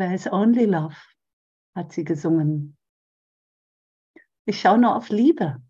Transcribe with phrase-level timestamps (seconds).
[0.00, 0.96] There is only love,
[1.76, 2.78] hat sie gesungen.
[4.46, 5.62] Ich schaue nur auf Liebe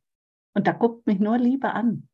[0.55, 2.09] und da guckt mich nur Liebe an.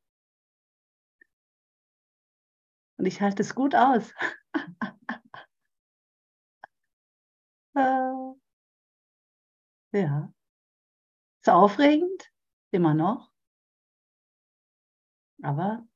[2.96, 4.14] Und ich halte es gut aus.
[7.78, 8.32] Äh,
[9.92, 10.32] ja.
[11.42, 12.32] Ist aufregend,
[12.70, 13.30] immer noch.
[15.42, 15.86] Aber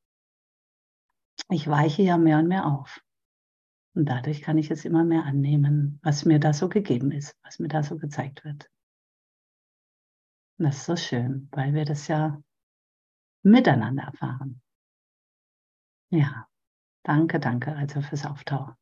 [1.48, 3.00] ich weiche ja mehr und mehr auf.
[3.94, 7.58] Und dadurch kann ich es immer mehr annehmen, was mir da so gegeben ist, was
[7.58, 8.70] mir da so gezeigt wird.
[10.58, 12.42] Und das ist so schön, weil wir das ja
[13.42, 14.62] miteinander erfahren.
[16.12, 16.48] Ja,
[17.02, 18.74] danke, danke also fürs Auftauchen.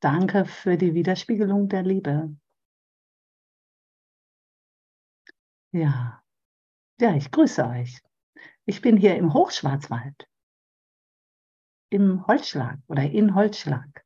[0.00, 2.36] Danke für die Widerspiegelung der Liebe.
[5.72, 6.22] Ja,
[7.00, 8.02] ja, ich grüße euch.
[8.66, 10.28] Ich bin hier im Hochschwarzwald,
[11.92, 14.04] im Holzschlag oder in Holzschlag.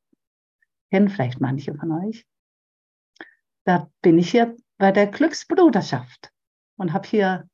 [0.90, 2.26] Kennen vielleicht manche von euch.
[3.64, 6.32] Da bin ich hier bei der Glücksbruderschaft
[6.76, 7.48] und habe hier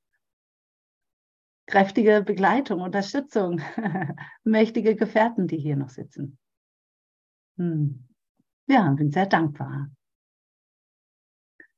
[1.66, 3.60] kräftige Begleitung, Unterstützung,
[4.44, 6.38] mächtige Gefährten, die hier noch sitzen.
[7.56, 8.08] Hm.
[8.66, 9.90] Ja, bin sehr dankbar,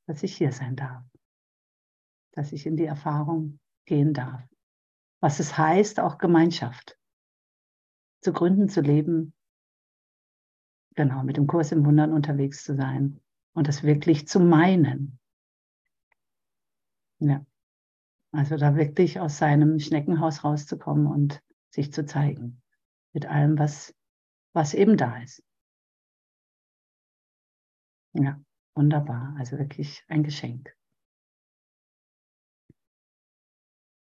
[0.06, 1.04] dass ich hier sein darf,
[2.32, 4.42] dass ich in die Erfahrung gehen darf
[5.24, 6.98] was es heißt, auch Gemeinschaft
[8.24, 9.34] zu gründen, zu leben,
[10.94, 13.20] genau, mit dem Kurs im Wundern unterwegs zu sein
[13.52, 15.18] und das wirklich zu meinen.
[17.18, 17.44] Ja.
[18.32, 22.62] Also da wirklich aus seinem Schneckenhaus rauszukommen und sich zu zeigen.
[23.12, 23.94] Mit allem, was,
[24.54, 25.44] was eben da ist.
[28.14, 28.40] Ja,
[28.74, 29.36] wunderbar.
[29.38, 30.74] Also wirklich ein Geschenk.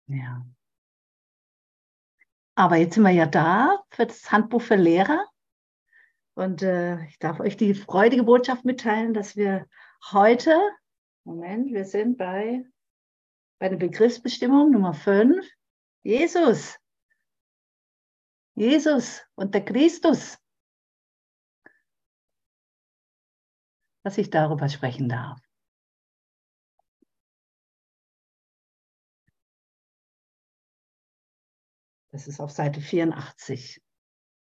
[0.07, 0.45] Ja.
[2.61, 5.25] Aber jetzt sind wir ja da für das Handbuch für Lehrer.
[6.35, 9.67] Und äh, ich darf euch die freudige Botschaft mitteilen, dass wir
[10.11, 10.55] heute,
[11.23, 12.63] Moment, wir sind bei,
[13.57, 15.43] bei der Begriffsbestimmung Nummer 5,
[16.03, 16.77] Jesus.
[18.53, 20.37] Jesus und der Christus.
[24.03, 25.41] Dass ich darüber sprechen darf.
[32.11, 33.81] Das ist auf Seite 84,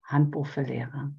[0.03, 1.13] Handbuch für Lehrer.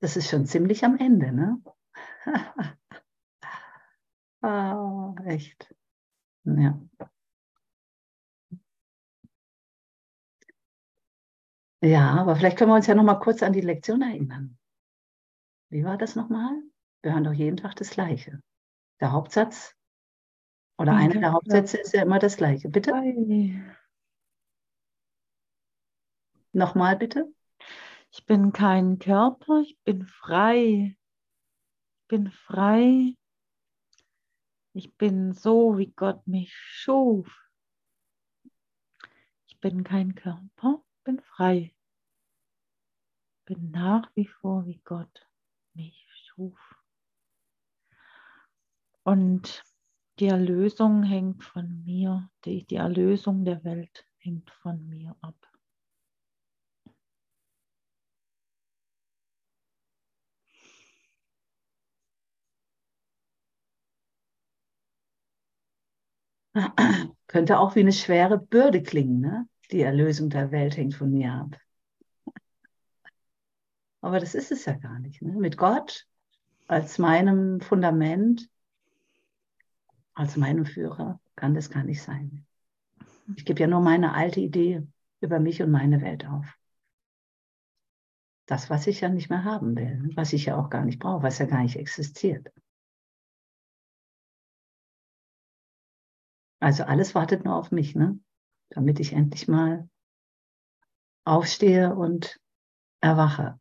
[0.00, 1.62] Das ist schon ziemlich am Ende, ne?
[4.42, 5.74] oh, echt.
[6.44, 6.80] Ja.
[11.82, 14.58] Ja, aber vielleicht können wir uns ja noch mal kurz an die Lektion erinnern.
[15.70, 16.62] Wie war das nochmal?
[17.02, 18.42] Wir hören doch jeden Tag das Gleiche.
[19.00, 19.74] Der Hauptsatz
[20.80, 22.70] oder einer der Hauptsätze ist ja immer das gleiche.
[22.70, 22.90] Bitte?
[26.52, 27.30] Nochmal bitte.
[28.10, 30.96] Ich bin kein Körper, ich bin frei.
[30.96, 33.14] Ich bin frei.
[34.72, 37.28] Ich bin so, wie Gott mich schuf.
[39.48, 41.74] Ich bin kein Körper, bin frei.
[43.44, 45.28] Bin nach wie vor, wie Gott
[45.74, 46.58] mich schuf.
[49.02, 49.62] Und
[50.20, 55.34] die Erlösung hängt von mir, die, die Erlösung der Welt hängt von mir ab.
[67.26, 69.48] Könnte auch wie eine schwere Bürde klingen, ne?
[69.70, 71.56] Die Erlösung der Welt hängt von mir ab.
[74.02, 75.22] Aber das ist es ja gar nicht.
[75.22, 75.32] Ne?
[75.32, 76.06] Mit Gott
[76.66, 78.49] als meinem Fundament
[80.20, 82.46] als meinem Führer kann das gar nicht sein.
[83.36, 84.86] Ich gebe ja nur meine alte Idee
[85.22, 86.58] über mich und meine Welt auf.
[88.44, 91.22] Das, was ich ja nicht mehr haben will, was ich ja auch gar nicht brauche,
[91.22, 92.52] was ja gar nicht existiert.
[96.60, 98.20] Also alles wartet nur auf mich, ne?
[98.68, 99.88] damit ich endlich mal
[101.24, 102.38] aufstehe und
[103.00, 103.58] erwache.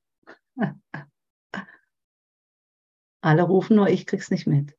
[3.22, 4.79] Alle rufen nur, ich krieg's nicht mit.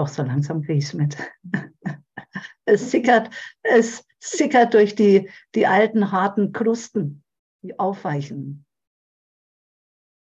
[0.00, 1.18] Doch so langsam kriege ich es mit.
[2.64, 3.28] es sickert,
[3.60, 7.22] es sickert durch die, die alten harten Krusten,
[7.60, 8.64] die aufweichen.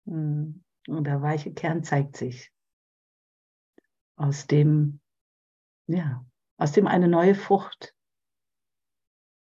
[0.06, 0.65] Hm.
[0.87, 2.50] Und der weiche Kern zeigt sich.
[4.17, 5.00] Aus dem,
[5.87, 6.25] ja,
[6.56, 7.94] aus dem eine neue Frucht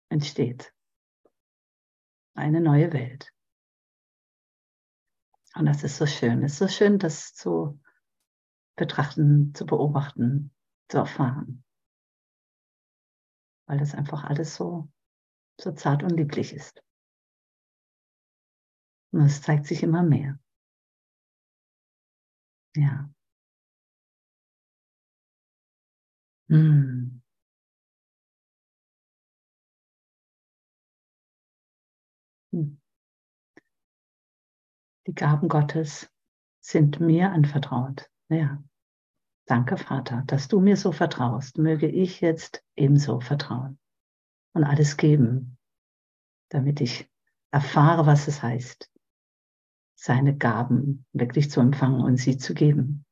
[0.09, 0.73] entsteht.
[2.33, 3.33] Eine neue Welt.
[5.55, 6.43] Und das ist so schön.
[6.43, 7.79] Es ist so schön, das zu,
[8.77, 10.51] betrachten, zu beobachten,
[10.89, 11.63] zu erfahren.
[13.69, 14.87] Weil das einfach alles so
[15.61, 16.81] so zart und lieblich ist.
[19.13, 20.37] Und es zeigt sich immer mehr.
[22.75, 23.09] Ja.
[26.49, 27.19] Hm.
[32.53, 32.77] Hm.
[35.07, 36.09] Die Gaben Gottes
[36.59, 38.09] sind mir anvertraut.
[38.29, 38.63] Ja.
[39.45, 41.57] Danke, Vater, dass du mir so vertraust.
[41.57, 43.79] Möge ich jetzt ebenso vertrauen
[44.53, 45.57] und alles geben,
[46.49, 47.09] damit ich
[47.51, 48.91] erfahre, was es heißt,
[49.95, 53.05] seine Gaben wirklich zu empfangen und sie zu geben.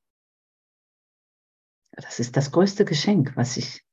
[1.91, 3.85] Das ist das größte Geschenk, was ich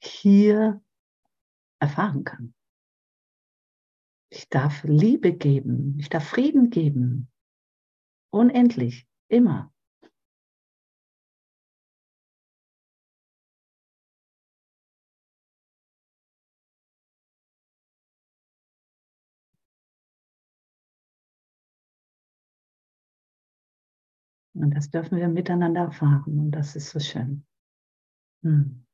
[0.00, 0.80] hier
[1.80, 2.54] erfahren kann.
[4.32, 7.28] Ich darf Liebe geben, ich darf Frieden geben,
[8.30, 9.72] unendlich, immer.
[24.62, 27.44] Und das dürfen wir miteinander erfahren und das ist so schön.
[28.42, 28.84] Hm.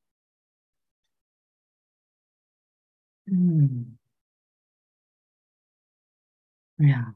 [3.29, 3.97] Hm.
[6.79, 7.15] Ja,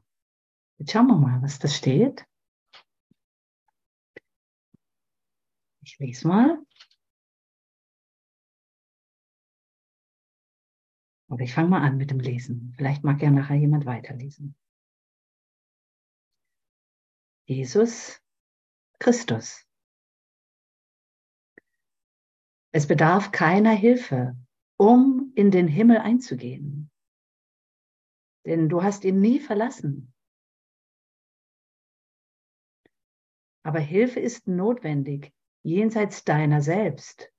[0.79, 2.25] jetzt schauen wir mal, was da steht.
[5.83, 6.59] Ich lese mal.
[11.29, 12.73] Oder ich fange mal an mit dem Lesen.
[12.77, 14.55] Vielleicht mag ja nachher jemand weiterlesen.
[17.47, 18.20] Jesus
[19.01, 19.67] Christus.
[22.71, 24.37] Es bedarf keiner Hilfe,
[24.77, 26.91] um in den Himmel einzugehen.
[28.45, 30.13] Denn du hast ihn nie verlassen.
[33.63, 35.33] Aber Hilfe ist notwendig
[35.63, 37.33] jenseits deiner selbst,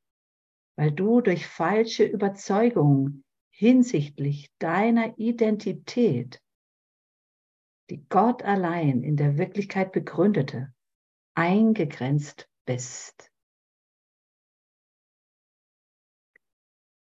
[0.77, 3.23] weil du durch falsche Überzeugung
[3.55, 6.43] hinsichtlich deiner Identität,
[7.89, 10.75] die Gott allein in der Wirklichkeit begründete,
[11.35, 13.33] eingegrenzt bist.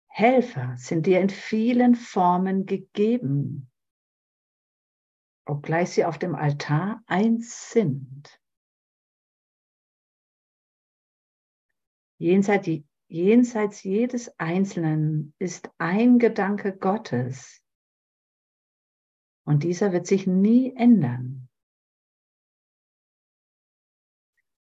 [0.08, 3.70] Helfer sind dir in vielen Formen gegeben,
[5.46, 8.38] obgleich sie auf dem Altar eins sind.
[12.18, 12.68] Jenseits,
[13.08, 17.64] jenseits jedes Einzelnen ist ein Gedanke Gottes
[19.44, 21.48] und dieser wird sich nie ändern.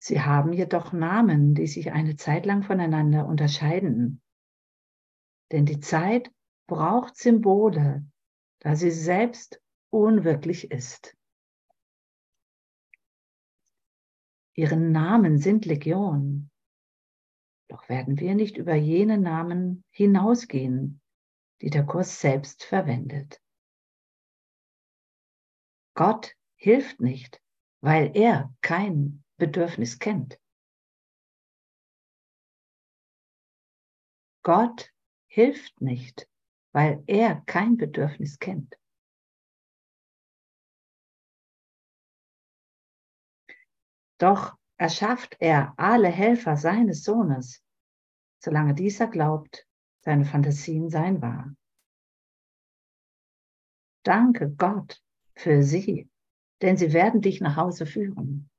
[0.08, 4.22] Sie haben jedoch Namen, die sich eine Zeit lang voneinander unterscheiden.
[5.52, 6.32] Denn die Zeit
[6.66, 8.06] braucht Symbole,
[8.60, 9.60] da sie selbst
[9.90, 11.14] unwirklich ist.
[14.54, 16.50] Ihre Namen sind Legion.
[17.68, 21.02] Doch werden wir nicht über jene Namen hinausgehen,
[21.60, 23.42] die der Kurs selbst verwendet.
[25.94, 27.42] Gott hilft nicht,
[27.82, 30.38] weil er kein Bedürfnis kennt.
[34.42, 34.92] Gott
[35.26, 36.28] hilft nicht,
[36.72, 38.78] weil er kein Bedürfnis kennt.
[44.18, 47.62] Doch erschafft er alle Helfer seines Sohnes,
[48.42, 49.66] solange dieser glaubt,
[50.00, 51.54] seine Fantasien sein wahr.
[54.04, 55.02] Danke Gott
[55.36, 56.08] für sie,
[56.62, 58.50] denn sie werden dich nach Hause führen.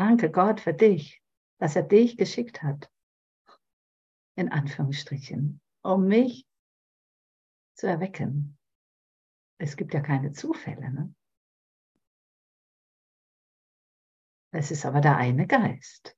[0.00, 1.22] Danke Gott für dich,
[1.58, 2.90] dass er dich geschickt hat.
[4.34, 6.48] In Anführungsstrichen, um mich
[7.74, 8.58] zu erwecken.
[9.58, 10.90] Es gibt ja keine Zufälle.
[10.90, 11.14] Ne?
[14.52, 16.16] Es ist aber der eine Geist.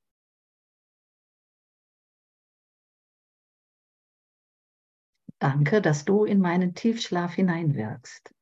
[5.41, 8.33] Danke, dass du in meinen Tiefschlaf hineinwirkst.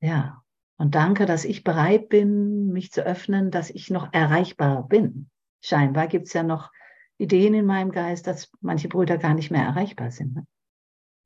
[0.00, 0.42] Ja,
[0.76, 5.28] und danke, dass ich bereit bin, mich zu öffnen, dass ich noch erreichbar bin.
[5.60, 6.70] Scheinbar gibt es ja noch
[7.18, 10.46] Ideen in meinem Geist, dass manche Brüder gar nicht mehr erreichbar sind, ne?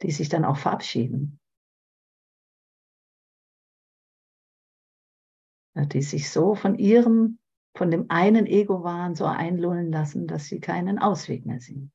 [0.01, 1.39] die sich dann auch verabschieden.
[5.75, 7.39] Die sich so von ihrem
[7.75, 11.93] von dem einen Ego-Wahn so einlullen lassen, dass sie keinen Ausweg mehr sehen.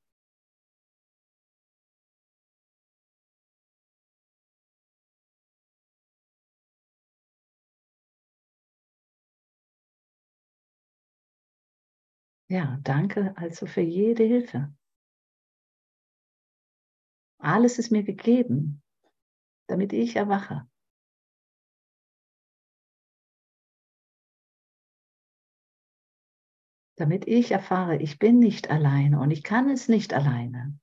[12.49, 14.73] Ja, danke also für jede Hilfe.
[17.39, 18.81] Alles ist mir gegeben,
[19.67, 20.67] damit ich erwache.
[26.97, 30.79] Damit ich erfahre, ich bin nicht alleine und ich kann es nicht alleine,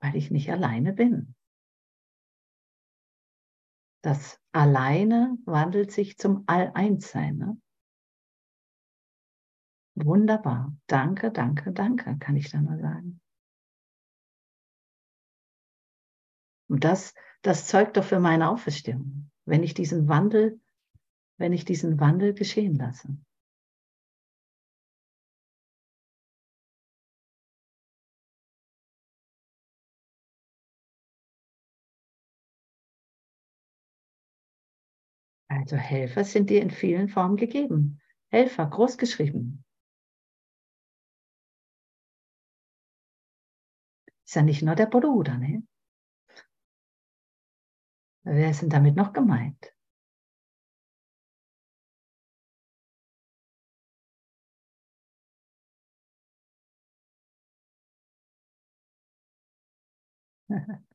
[0.00, 1.34] weil ich nicht alleine bin.
[4.04, 7.38] Das Alleine wandelt sich zum All-Eins-Sein.
[7.38, 7.60] Ne?
[9.96, 10.72] Wunderbar.
[10.86, 13.20] Danke, danke, danke, kann ich da nur sagen.
[16.68, 20.60] Und das, das zeugt doch für meine Auferstehung, wenn ich diesen Wandel,
[21.38, 23.16] wenn ich diesen Wandel geschehen lasse.
[35.48, 37.98] Also Helfer sind dir in vielen Formen gegeben.
[38.30, 38.98] Helfer, groß
[44.34, 45.62] Ist ja nicht nur der Bruder, ne?
[48.24, 49.72] Wer ist denn damit noch gemeint?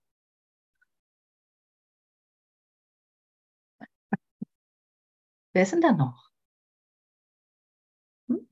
[5.53, 6.29] Wer ist denn da noch?
[8.27, 8.45] Hm?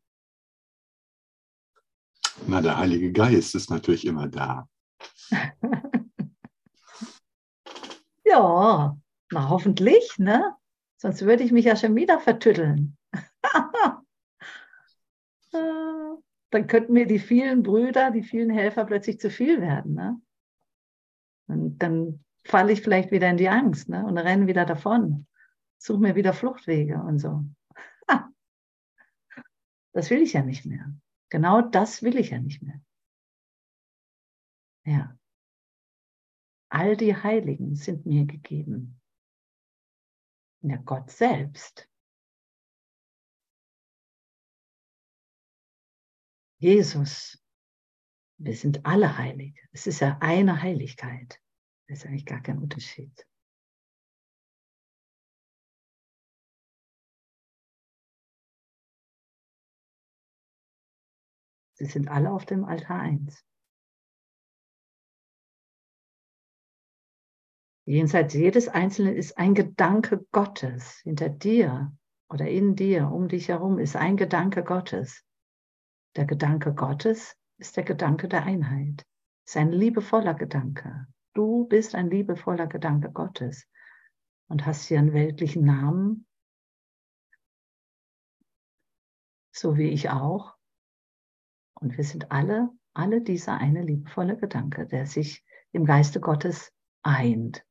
[2.47, 4.69] Na, der Heilige Geist ist natürlich immer da.
[8.29, 8.97] Ja,
[9.31, 10.55] na hoffentlich, ne?
[10.97, 12.97] Sonst würde ich mich ja schon wieder vertütteln.
[15.51, 20.21] Dann könnten mir die vielen Brüder, die vielen Helfer plötzlich zu viel werden, ne?
[21.47, 24.05] Und dann falle ich vielleicht wieder in die Angst, ne?
[24.05, 25.27] Und renne wieder davon.
[25.77, 27.43] Suche mir wieder Fluchtwege und so.
[29.93, 30.93] Das will ich ja nicht mehr.
[31.29, 32.79] Genau das will ich ja nicht mehr.
[34.87, 35.19] Ja.
[36.69, 39.01] All die Heiligen sind mir gegeben.
[40.61, 41.89] Ja, Gott selbst.
[46.59, 47.43] Jesus.
[48.39, 49.59] Wir sind alle heilig.
[49.73, 51.41] Es ist ja eine Heiligkeit.
[51.87, 53.27] Das ist eigentlich gar kein Unterschied.
[61.73, 63.45] Sie sind alle auf dem Altar eins.
[67.87, 70.99] Jenseits jedes Einzelnen ist ein Gedanke Gottes.
[71.03, 71.95] Hinter dir
[72.29, 75.23] oder in dir, um dich herum, ist ein Gedanke Gottes.
[76.17, 79.05] Der Gedanke Gottes ist der Gedanke der Einheit.
[79.45, 81.07] Ist ein liebevoller Gedanke.
[81.33, 83.65] Du bist ein liebevoller Gedanke Gottes
[84.49, 86.27] und hast hier einen weltlichen Namen,
[89.53, 90.57] so wie ich auch.
[91.79, 97.63] Und wir sind alle, alle dieser eine liebevolle Gedanke, der sich im Geiste Gottes eint.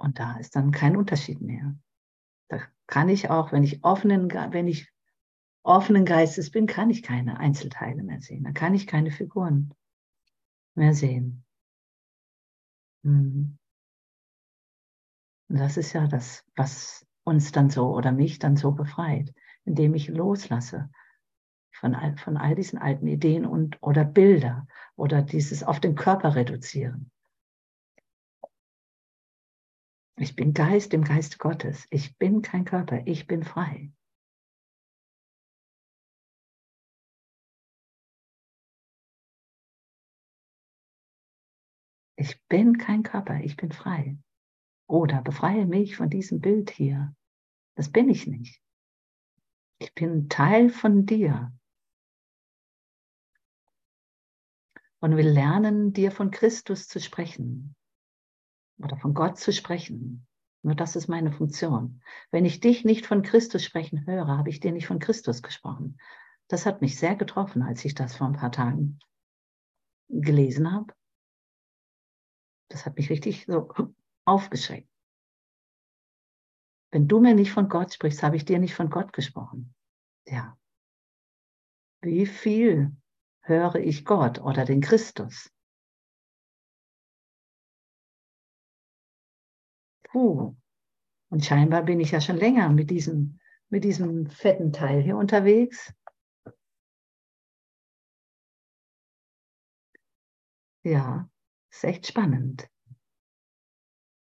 [0.00, 1.76] Und da ist dann kein Unterschied mehr.
[2.48, 4.90] Da kann ich auch, wenn ich offenen, wenn ich
[5.62, 8.44] offenen Geistes bin, kann ich keine Einzelteile mehr sehen.
[8.44, 9.74] Da kann ich keine Figuren
[10.74, 11.44] mehr sehen.
[13.02, 13.58] Mhm.
[15.48, 19.94] Und das ist ja das, was uns dann so oder mich dann so befreit, indem
[19.94, 20.90] ich loslasse
[21.72, 24.66] von all, von all diesen alten Ideen und oder Bilder
[24.96, 27.10] oder dieses auf den Körper reduzieren.
[30.20, 31.86] Ich bin Geist im Geist Gottes.
[31.88, 33.06] Ich bin kein Körper.
[33.06, 33.90] Ich bin frei.
[42.16, 43.40] Ich bin kein Körper.
[43.40, 44.18] Ich bin frei.
[44.86, 47.16] Oder befreie mich von diesem Bild hier.
[47.74, 48.60] Das bin ich nicht.
[49.78, 51.50] Ich bin Teil von dir.
[55.00, 57.74] Und will lernen, dir von Christus zu sprechen
[58.82, 60.26] oder von Gott zu sprechen.
[60.62, 62.02] Nur das ist meine Funktion.
[62.30, 65.98] Wenn ich dich nicht von Christus sprechen höre, habe ich dir nicht von Christus gesprochen.
[66.48, 68.98] Das hat mich sehr getroffen, als ich das vor ein paar Tagen
[70.08, 70.92] gelesen habe.
[72.68, 73.72] Das hat mich richtig so
[74.24, 74.88] aufgeschreckt.
[76.92, 79.74] Wenn du mir nicht von Gott sprichst, habe ich dir nicht von Gott gesprochen.
[80.26, 80.58] Ja.
[82.02, 82.96] Wie viel
[83.42, 85.50] höre ich Gott oder den Christus?
[90.10, 90.56] Puh,
[91.30, 93.38] Und scheinbar bin ich ja schon länger mit diesem,
[93.68, 95.92] mit diesem fetten Teil hier unterwegs.
[100.82, 101.28] Ja,
[101.70, 102.68] ist echt spannend,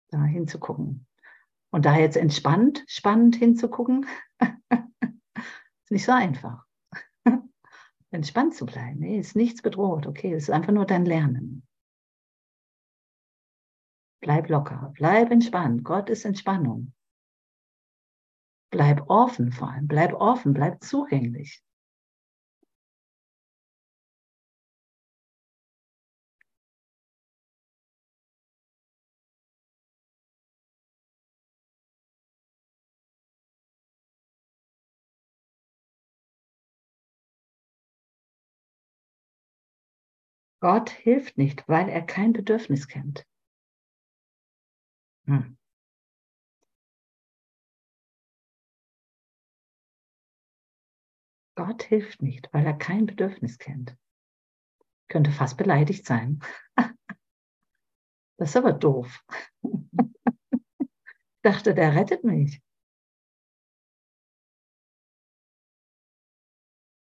[0.09, 1.06] da hinzugucken.
[1.71, 4.06] Und da jetzt entspannt, spannend hinzugucken,
[4.40, 6.64] ist nicht so einfach.
[8.11, 9.00] Entspannt zu bleiben.
[9.00, 10.06] Nee, ist nichts bedroht.
[10.06, 11.66] Okay, es ist einfach nur dein Lernen.
[14.26, 15.85] Bleib locker, bleib entspannt.
[15.85, 16.92] Gott ist Entspannung.
[18.73, 21.62] Bleib offen vor allem, bleib offen, bleib zugänglich.
[40.59, 43.25] Gott hilft nicht, weil er kein Bedürfnis kennt.
[45.26, 45.56] Hm.
[51.56, 53.97] Gott hilft nicht, weil er kein Bedürfnis kennt.
[55.09, 56.40] Könnte fast beleidigt sein.
[58.38, 59.25] Das ist aber doof.
[59.62, 62.61] Ich dachte, der rettet mich.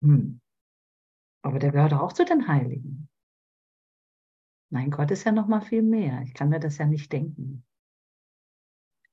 [0.03, 0.41] Hm.
[1.43, 3.09] Aber der gehört auch zu den Heiligen.
[4.73, 6.23] Nein, Gott ist ja noch mal viel mehr.
[6.23, 7.65] Ich kann mir das ja nicht denken.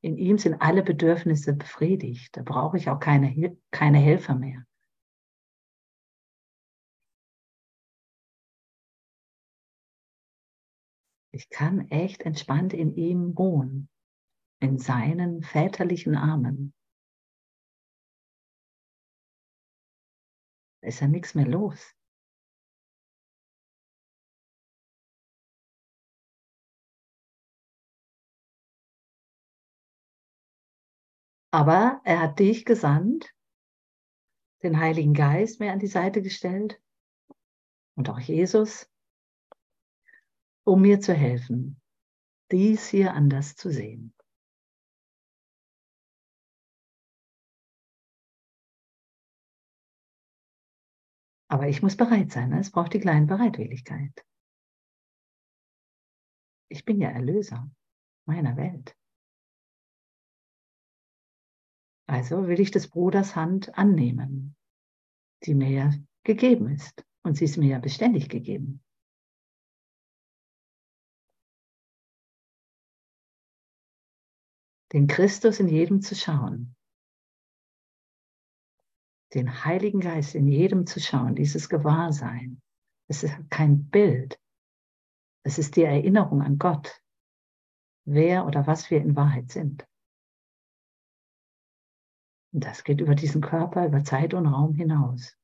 [0.02, 2.38] In ihm sind alle Bedürfnisse befriedigt.
[2.38, 4.64] Da brauche ich auch keine, keine Helfer mehr.
[11.32, 13.90] Ich kann echt entspannt in ihm ruhen,
[14.60, 16.74] in seinen väterlichen Armen.
[20.82, 21.97] Da ist ja nichts mehr los.
[31.52, 33.34] Aber er hat dich gesandt,
[34.64, 36.82] den Heiligen Geist mir an die Seite gestellt
[37.96, 38.92] und auch Jesus,
[40.66, 41.82] um mir zu helfen,
[42.52, 44.14] dies hier anders zu sehen.
[51.50, 52.60] Aber ich muss bereit sein, ne?
[52.60, 54.26] es braucht die kleine Bereitwilligkeit.
[56.70, 57.72] Ich bin ja Erlöser
[58.26, 58.98] meiner Welt.
[62.08, 64.56] Also will ich des Bruders Hand annehmen,
[65.44, 65.94] die mir ja
[66.24, 67.06] gegeben ist.
[67.24, 68.82] Und sie ist mir ja beständig gegeben.
[74.94, 76.76] Den Christus in jedem zu schauen.
[79.34, 82.62] Den Heiligen Geist in jedem zu schauen, dieses Gewahrsein.
[83.10, 84.40] Es ist kein Bild.
[85.44, 87.02] Es ist die Erinnerung an Gott,
[88.06, 89.87] wer oder was wir in Wahrheit sind.
[92.54, 95.38] Und das geht über diesen Körper, über Zeit und Raum hinaus.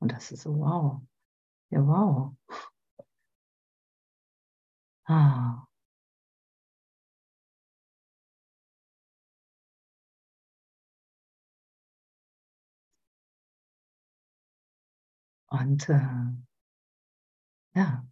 [0.00, 1.02] Und das ist so, wow.
[1.70, 2.36] Ja, wow.
[5.08, 5.66] Ah.
[15.48, 15.98] Und äh,
[17.74, 18.04] ja,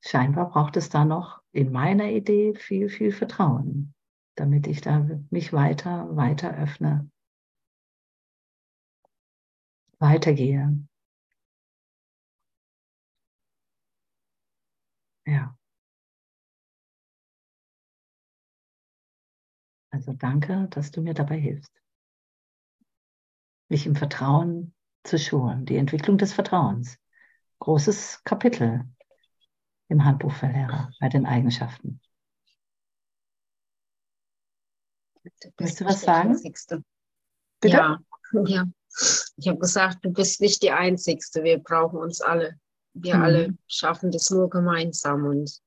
[0.00, 3.94] scheinbar braucht es da noch in meiner Idee viel, viel Vertrauen,
[4.36, 7.10] damit ich da mich weiter, weiter öffne
[10.02, 10.76] weitergehe.
[15.24, 15.56] Ja.
[19.90, 21.72] Also danke, dass du mir dabei hilfst,
[23.68, 26.98] mich im Vertrauen zu schulen, die Entwicklung des Vertrauens.
[27.60, 28.84] Großes Kapitel
[29.88, 32.00] im Handbuch für Lehrer bei den Eigenschaften.
[35.58, 36.36] Willst du was sagen?
[37.60, 37.76] Bitte?
[37.76, 37.98] Ja,
[38.44, 38.66] ja.
[39.42, 41.42] Ich habe gesagt, du bist nicht die Einzigste.
[41.42, 42.60] Wir brauchen uns alle.
[42.94, 43.22] Wir mhm.
[43.22, 45.24] alle schaffen das nur gemeinsam.
[45.24, 45.58] Und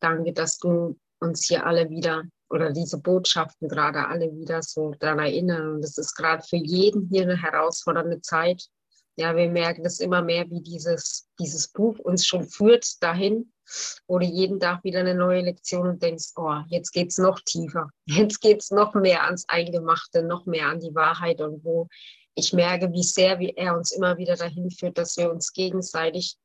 [0.00, 5.18] danke, dass du uns hier alle wieder oder diese Botschaften gerade alle wieder so daran
[5.18, 5.74] erinnern.
[5.74, 8.64] Und das ist gerade für jeden hier eine herausfordernde Zeit.
[9.16, 13.52] Ja, wir merken das immer mehr, wie dieses, dieses Buch uns schon führt dahin,
[14.06, 17.40] wo du jeden Tag wieder eine neue Lektion und denkst, oh, jetzt geht es noch
[17.40, 21.88] tiefer, jetzt geht es noch mehr ans Eingemachte, noch mehr an die Wahrheit und wo
[22.34, 26.36] ich merke, wie sehr wie er uns immer wieder dahin führt, dass wir uns gegenseitig,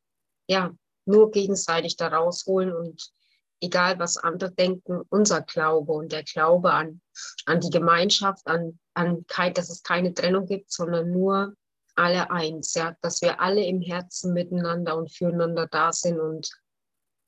[0.48, 0.72] ja,
[1.06, 3.12] nur gegenseitig da rausholen und
[3.62, 7.02] egal was andere denken, unser Glaube und der Glaube an,
[7.46, 11.56] an die Gemeinschaft, an, an kein, dass es keine Trennung gibt, sondern nur
[11.96, 16.50] alle eins, ja, dass wir alle im Herzen miteinander und füreinander da sind und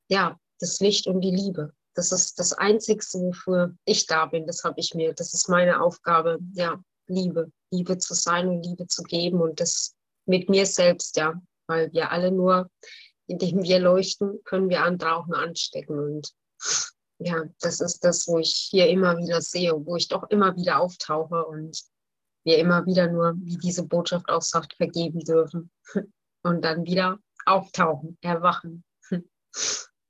[0.07, 1.73] ja, das Licht und die Liebe.
[1.95, 4.45] das ist das Einzige, wofür ich da bin.
[4.47, 8.87] Das habe ich mir, das ist meine Aufgabe, ja, Liebe, Liebe zu sein und Liebe
[8.87, 9.95] zu geben und das
[10.25, 11.33] mit mir selbst, ja,
[11.67, 12.69] weil wir alle nur,
[13.27, 16.31] indem wir leuchten, können wir andere auch nur anstecken und
[17.19, 20.79] ja, das ist das, wo ich hier immer wieder sehe, wo ich doch immer wieder
[20.79, 21.79] auftauche und
[22.43, 25.69] wir immer wieder nur, wie diese Botschaft auch sagt, vergeben dürfen
[26.43, 28.83] und dann wieder auftauchen, erwachen.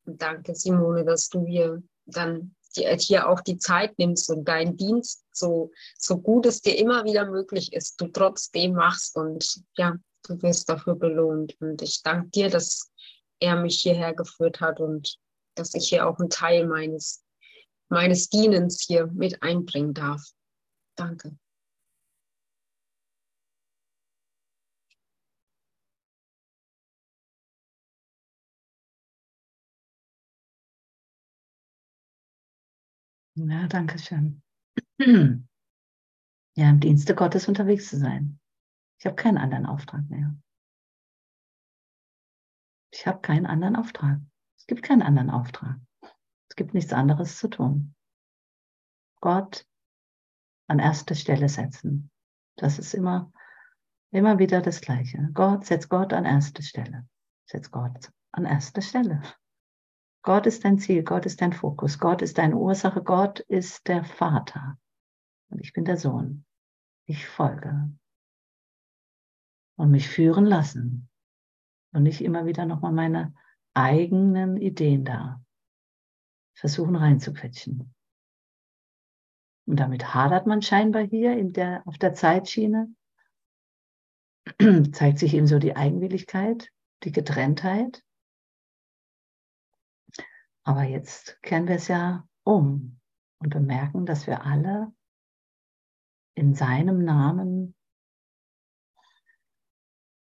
[0.04, 5.24] Und danke, Simone, dass du hier dann hier auch die Zeit nimmst und deinen Dienst
[5.32, 10.42] so, so gut es dir immer wieder möglich ist, du trotzdem machst und ja, du
[10.42, 11.56] wirst dafür belohnt.
[11.60, 12.92] Und ich danke dir, dass
[13.40, 15.18] er mich hierher geführt hat und
[15.56, 17.24] dass ich hier auch einen Teil meines,
[17.90, 20.22] meines Dienens hier mit einbringen darf.
[20.96, 21.38] Danke.
[33.50, 34.42] Ja, danke schön.
[36.58, 38.38] Ja, im Dienste Gottes unterwegs zu sein.
[39.00, 40.36] Ich habe keinen anderen Auftrag mehr.
[42.94, 44.20] Ich habe keinen anderen Auftrag.
[44.58, 45.80] Es gibt keinen anderen Auftrag.
[46.50, 47.96] Es gibt nichts anderes zu tun.
[49.22, 49.66] Gott
[50.68, 52.12] an erste Stelle setzen.
[52.58, 53.32] Das ist immer,
[54.12, 55.30] immer wieder das Gleiche.
[55.34, 57.08] Gott, setzt Gott an erste Stelle.
[57.46, 59.22] Setz Gott an erste Stelle.
[60.24, 64.04] Gott ist dein Ziel, Gott ist dein Fokus, Gott ist deine Ursache, Gott ist der
[64.04, 64.78] Vater.
[65.50, 66.46] Und ich bin der Sohn.
[67.06, 67.92] Ich folge.
[69.78, 71.10] Und mich führen lassen.
[71.94, 73.34] Und nicht immer wieder nochmal meine
[73.74, 75.44] eigenen Ideen da
[76.54, 77.94] versuchen reinzuquetschen.
[79.66, 82.94] Und damit hadert man scheinbar hier in der, auf der Zeitschiene.
[84.92, 86.70] Zeigt sich eben so die Eigenwilligkeit,
[87.04, 88.04] die Getrenntheit.
[90.64, 93.00] Aber jetzt kehren wir es ja um
[93.40, 94.94] und bemerken, dass wir alle
[96.36, 97.76] in seinem Namen,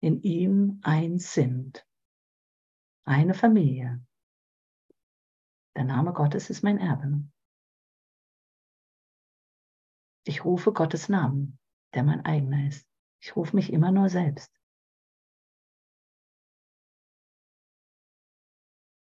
[0.01, 1.87] in ihm eins sind.
[3.05, 4.05] Eine Familie.
[5.75, 7.25] Der Name Gottes ist mein Erbe.
[10.25, 11.59] Ich rufe Gottes Namen,
[11.95, 12.87] der mein eigener ist.
[13.21, 14.53] Ich rufe mich immer nur selbst.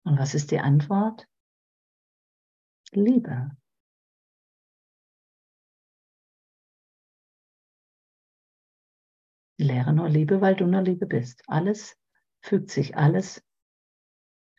[0.07, 1.27] Und was ist die Antwort?
[2.91, 3.51] Liebe.
[9.59, 11.43] Lehre nur Liebe, weil du nur Liebe bist.
[11.47, 11.97] Alles
[12.39, 13.43] fügt sich, alles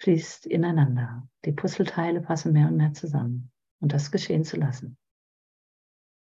[0.03, 1.27] fließt ineinander.
[1.47, 3.51] Die Puzzleteile passen mehr und mehr zusammen.
[3.81, 4.99] Und das geschehen zu lassen.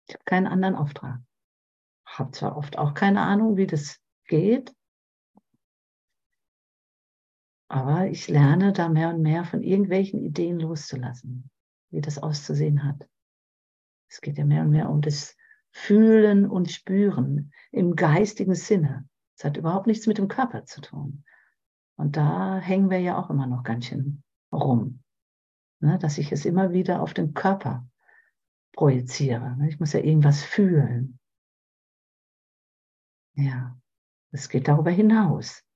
[0.07, 1.21] Ich habe keinen anderen Auftrag.
[2.05, 4.75] Habe zwar oft auch keine Ahnung, wie das geht,
[7.67, 11.49] aber ich lerne da mehr und mehr von irgendwelchen Ideen loszulassen,
[11.91, 13.09] wie das auszusehen hat.
[14.09, 15.35] Es geht ja mehr und mehr um das
[15.71, 19.07] Fühlen und Spüren im geistigen Sinne.
[19.37, 21.23] Es hat überhaupt nichts mit dem Körper zu tun.
[21.97, 25.03] Und da hängen wir ja auch immer noch ganz schön rum,
[25.79, 27.87] ne, dass ich es immer wieder auf den Körper
[28.73, 29.57] projiziere.
[29.57, 29.69] Ne.
[29.69, 31.19] Ich muss ja irgendwas fühlen.
[33.33, 33.77] Ja,
[34.31, 35.66] es geht darüber hinaus.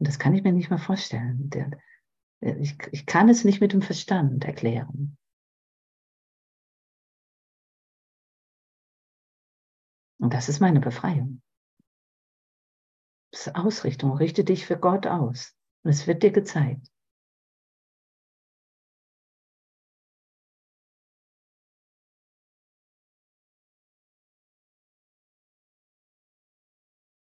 [0.00, 1.50] Und das kann ich mir nicht mehr vorstellen.
[2.40, 5.18] Ich, ich kann es nicht mit dem Verstand erklären.
[10.18, 11.42] Und das ist meine Befreiung.
[13.30, 14.16] Das ist Ausrichtung.
[14.16, 15.54] Richte dich für Gott aus.
[15.82, 16.86] Und es wird dir gezeigt.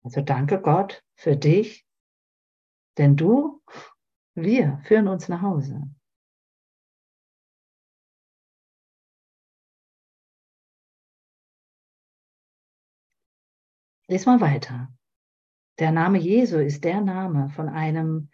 [0.04, 1.85] Also danke Gott für dich,
[2.98, 3.62] denn du,
[4.36, 5.82] wir führen uns nach Hause.
[14.08, 14.94] Lies mal weiter.
[15.80, 18.30] Der Name Jesu ist der Name von einem,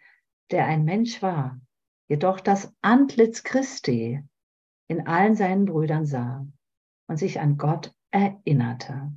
[0.50, 1.60] der ein Mensch war,
[2.08, 4.22] jedoch das Antlitz Christi
[4.88, 6.46] in allen seinen Brüdern sah
[7.08, 9.12] und sich an Gott erinnerte.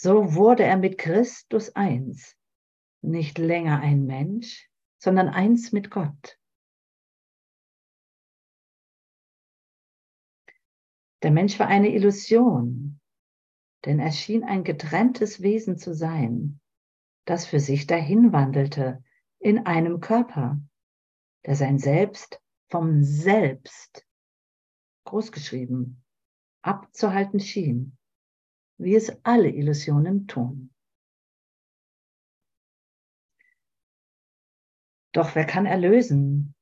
[0.00, 2.36] So wurde er mit Christus eins,
[3.02, 6.38] nicht länger ein Mensch, sondern eins mit Gott.
[11.24, 13.00] Der Mensch war eine Illusion,
[13.86, 16.60] denn er schien ein getrenntes Wesen zu sein,
[17.24, 19.02] das für sich dahinwandelte
[19.40, 20.60] in einem Körper,
[21.44, 24.06] der sein Selbst vom Selbst
[25.06, 26.04] großgeschrieben
[26.62, 27.97] abzuhalten schien
[28.78, 30.72] wie es alle Illusionen tun.
[35.12, 36.54] Doch wer kann erlösen,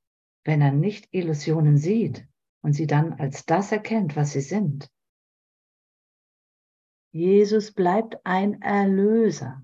[0.45, 2.27] wenn er nicht Illusionen sieht
[2.63, 4.91] und sie dann als das erkennt, was sie sind?
[7.13, 9.63] Jesus bleibt ein Erlöser,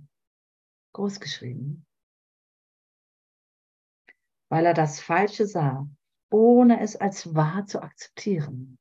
[0.95, 1.87] großgeschrieben,
[4.51, 5.89] weil er das Falsche sah,
[6.31, 8.79] ohne es als wahr zu akzeptieren.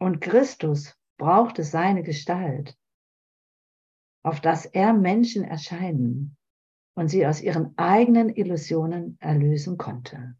[0.00, 2.78] Und Christus brauchte seine Gestalt,
[4.24, 6.36] auf dass er Menschen erscheinen
[6.96, 10.36] und sie aus ihren eigenen Illusionen erlösen konnte.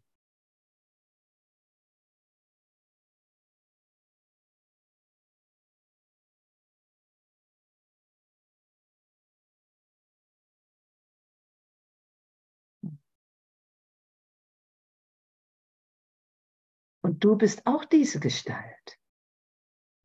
[17.01, 18.99] Und du bist auch diese Gestalt.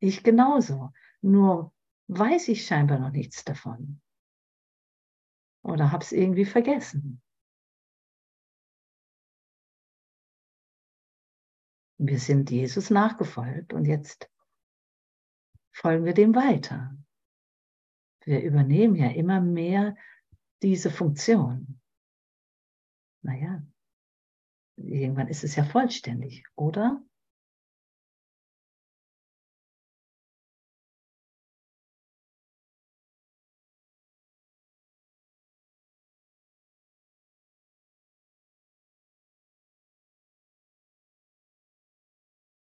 [0.05, 0.93] Ich genauso.
[1.21, 1.73] Nur
[2.09, 4.01] weiß ich scheinbar noch nichts davon.
[5.63, 7.23] Oder habe es irgendwie vergessen.
[11.97, 14.29] Wir sind Jesus nachgefolgt und jetzt
[15.71, 16.95] folgen wir dem weiter.
[18.25, 19.97] Wir übernehmen ja immer mehr
[20.61, 21.81] diese Funktion.
[23.23, 23.65] Naja,
[24.75, 27.03] irgendwann ist es ja vollständig, oder?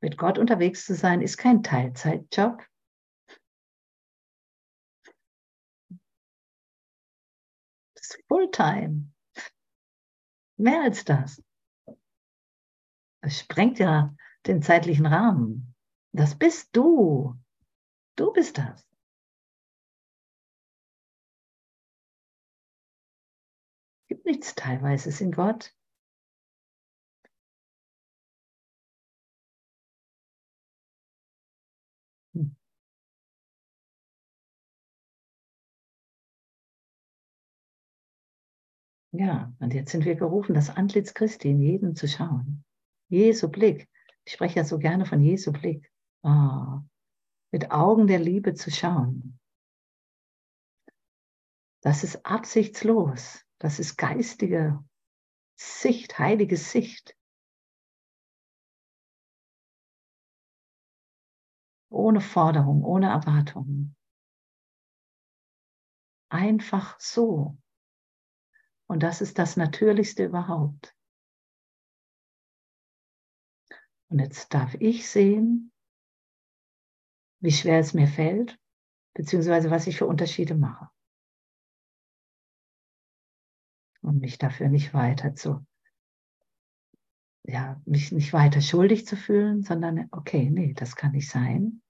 [0.01, 2.67] Mit Gott unterwegs zu sein, ist kein Teilzeitjob.
[7.95, 9.13] Das ist Fulltime.
[10.57, 11.43] Mehr als das.
[13.23, 14.15] Es sprengt ja
[14.47, 15.75] den zeitlichen Rahmen.
[16.13, 17.39] Das bist du.
[18.17, 18.87] Du bist das.
[24.03, 25.75] Es gibt nichts Teilweises in Gott.
[39.13, 42.65] Ja, und jetzt sind wir gerufen, das Antlitz Christi in jedem zu schauen.
[43.09, 43.89] Jesu Blick.
[44.25, 45.91] Ich spreche ja so gerne von Jesu Blick.
[46.23, 46.79] Oh,
[47.51, 49.41] mit Augen der Liebe zu schauen.
[51.83, 53.45] Das ist absichtslos.
[53.59, 54.83] Das ist geistige
[55.59, 57.17] Sicht, heilige Sicht.
[61.91, 63.97] Ohne Forderung, ohne Erwartung.
[66.31, 67.59] Einfach so.
[68.91, 70.97] Und das ist das Natürlichste überhaupt.
[74.09, 75.71] Und jetzt darf ich sehen,
[77.39, 78.59] wie schwer es mir fällt,
[79.15, 80.91] beziehungsweise was ich für Unterschiede mache.
[84.03, 85.65] Und mich dafür nicht weiter zu,
[87.45, 91.81] ja, mich nicht weiter schuldig zu fühlen, sondern okay, nee, das kann nicht sein.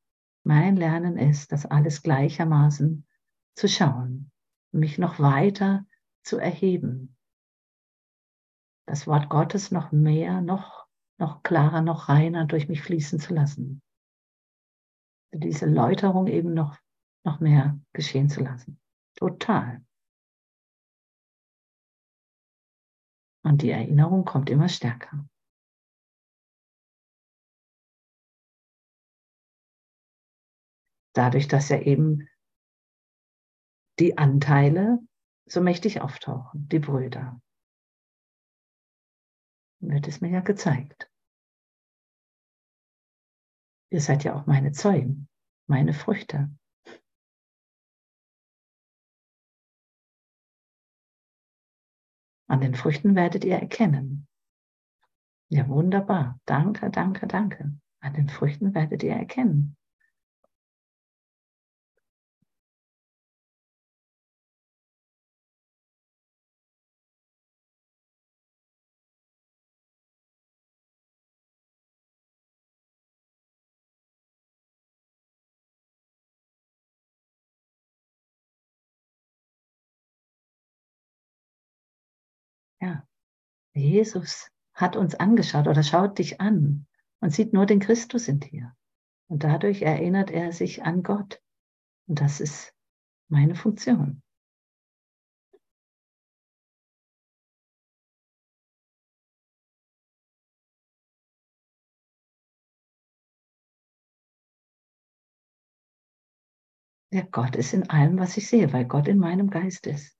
[0.44, 3.08] Mein Lernen ist, das alles gleichermaßen
[3.54, 4.30] zu schauen,
[4.70, 5.86] mich noch weiter
[6.22, 7.16] zu erheben,
[8.86, 10.80] das Wort Gottes noch mehr, noch
[11.20, 13.82] noch klarer, noch reiner durch mich fließen zu lassen.
[15.32, 16.78] Diese Läuterung eben noch,
[17.24, 18.80] noch mehr geschehen zu lassen.
[19.16, 19.84] Total.
[23.44, 25.28] Und die Erinnerung kommt immer stärker.
[31.14, 32.28] Dadurch, dass ja eben
[33.98, 35.00] die Anteile
[35.50, 37.40] so mächtig auftauchen, die Brüder.
[39.80, 41.10] Wird es mir ja gezeigt.
[43.92, 45.28] Ihr seid ja auch meine Zeugen,
[45.66, 46.50] meine Früchte.
[52.46, 54.28] An den Früchten werdet ihr erkennen.
[55.48, 56.38] Ja, wunderbar.
[56.44, 57.74] Danke, danke, danke.
[58.00, 59.76] An den Früchten werdet ihr erkennen.
[83.80, 86.86] Jesus hat uns angeschaut oder schaut dich an
[87.20, 88.74] und sieht nur den Christus in dir.
[89.28, 91.40] Und dadurch erinnert er sich an Gott.
[92.08, 92.74] Und das ist
[93.28, 94.22] meine Funktion.
[107.12, 110.19] Ja, Gott ist in allem, was ich sehe, weil Gott in meinem Geist ist.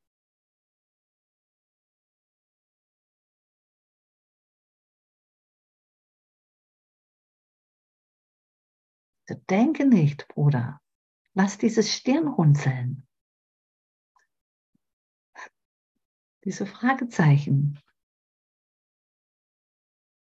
[9.37, 10.81] Denke nicht, Bruder.
[11.35, 13.07] Lass dieses Stirn runzeln.
[16.45, 17.79] Diese Fragezeichen.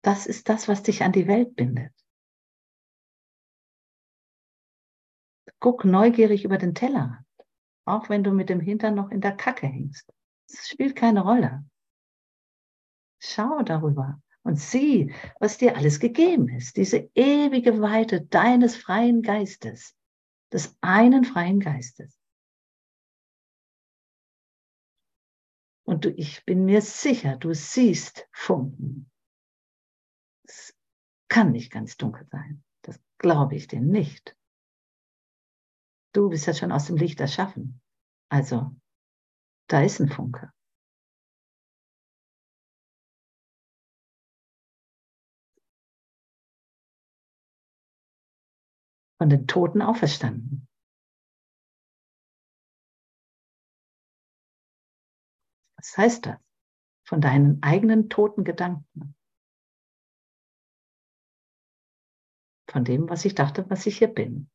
[0.02, 1.94] Das ist das, was dich an die Welt bindet.
[5.60, 7.26] Guck neugierig über den Teller,
[7.86, 10.14] auch wenn du mit dem Hintern noch in der Kacke hängst.
[10.48, 11.66] Es spielt keine Rolle.
[13.20, 16.78] Schau darüber und sieh, was dir alles gegeben ist.
[16.78, 19.96] Diese ewige Weite deines freien Geistes,
[20.52, 22.20] des einen freien Geistes.
[25.84, 29.10] Und du, ich bin mir sicher, du siehst Funken.
[30.44, 30.76] Es
[31.28, 32.64] kann nicht ganz dunkel sein.
[32.84, 34.36] Das glaube ich dir nicht.
[36.14, 37.82] Du bist ja schon aus dem Licht erschaffen.
[38.30, 38.76] Also,
[39.68, 40.52] da ist ein Funke.
[49.20, 50.66] Von den Toten auferstanden.
[55.78, 56.38] Was heißt das?
[57.06, 59.16] Von deinen eigenen toten Gedanken.
[62.70, 64.50] Von dem, was ich dachte, was ich hier bin.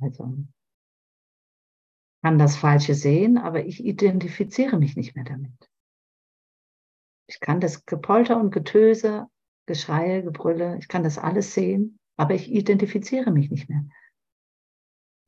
[0.00, 0.36] Also
[2.22, 5.70] kann das Falsche sehen, aber ich identifiziere mich nicht mehr damit.
[7.28, 9.28] Ich kann das Gepolter und Getöse,
[9.66, 13.84] Geschreie, Gebrülle, ich kann das alles sehen, aber ich identifiziere mich nicht mehr.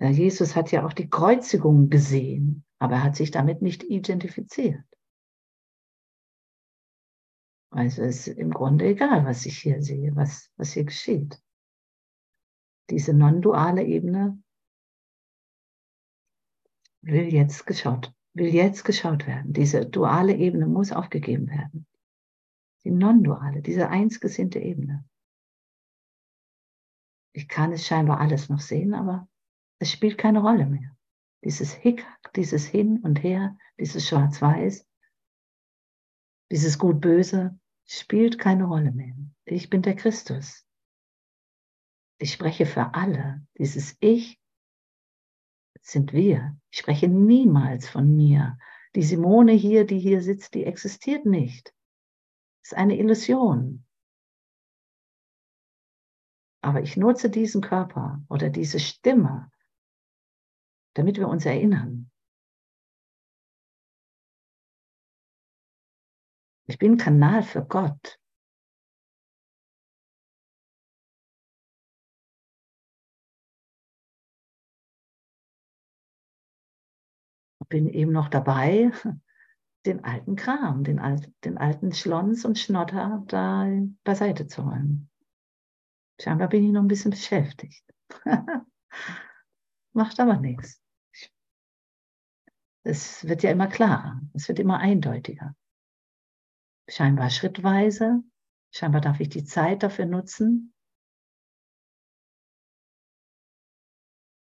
[0.01, 4.85] Ja, Jesus hat ja auch die Kreuzigung gesehen, aber er hat sich damit nicht identifiziert.
[7.71, 11.41] Also ist im Grunde egal, was ich hier sehe, was, was hier geschieht.
[12.91, 14.43] Diese non-duale Ebene
[17.03, 19.53] will jetzt geschaut, will jetzt geschaut werden.
[19.53, 21.87] Diese duale Ebene muss aufgegeben werden.
[22.85, 25.05] Die non-duale, diese einsgesinnte Ebene.
[27.33, 29.29] Ich kann es scheinbar alles noch sehen, aber
[29.79, 30.97] es spielt keine Rolle mehr.
[31.45, 34.87] Dieses Hickhack, dieses Hin und Her, dieses Schwarz-Weiß,
[36.51, 39.15] dieses Gut-Böse spielt keine Rolle mehr.
[39.45, 40.67] Ich bin der Christus.
[42.19, 43.47] Ich spreche für alle.
[43.57, 44.41] Dieses Ich
[45.85, 46.57] sind wir.
[46.71, 48.59] Ich spreche niemals von mir.
[48.95, 51.75] Die Simone hier, die hier sitzt, die existiert nicht.
[52.62, 53.85] Das ist eine Illusion.
[56.62, 59.51] Aber ich nutze diesen Körper oder diese Stimme,
[60.95, 62.11] damit wir uns erinnern.
[66.67, 68.21] Ich bin Kanal für Gott.
[77.69, 78.91] Bin eben noch dabei,
[79.87, 83.67] den alten Kram, den, alt, den alten Schlons und Schnotter da
[84.05, 85.11] beiseite zu räumen.
[86.21, 87.85] Scheinbar bin ich noch ein bisschen beschäftigt.
[89.93, 90.83] Macht aber nichts.
[92.83, 95.55] Es wird ja immer klarer, es wird immer eindeutiger.
[96.89, 98.23] Scheinbar schrittweise,
[98.73, 100.73] scheinbar darf ich die Zeit dafür nutzen,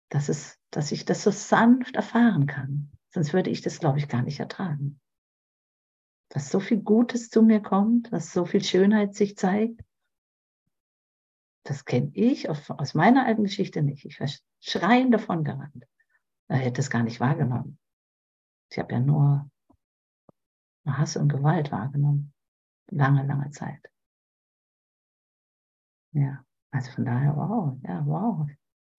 [0.09, 2.91] dass, es, dass ich das so sanft erfahren kann.
[3.15, 4.99] Sonst würde ich das, glaube ich, gar nicht ertragen.
[6.27, 9.81] Dass so viel Gutes zu mir kommt, dass so viel Schönheit sich zeigt,
[11.63, 14.03] das kenne ich aus meiner alten Geschichte nicht.
[14.03, 14.27] Ich war
[14.59, 15.85] schreiend davon gerannt.
[16.49, 17.79] Er hätte es gar nicht wahrgenommen.
[18.69, 19.49] Ich habe ja nur
[20.85, 22.33] Hass und Gewalt wahrgenommen.
[22.91, 23.89] Lange, lange Zeit.
[26.11, 28.45] Ja, also von daher, wow, ja, wow,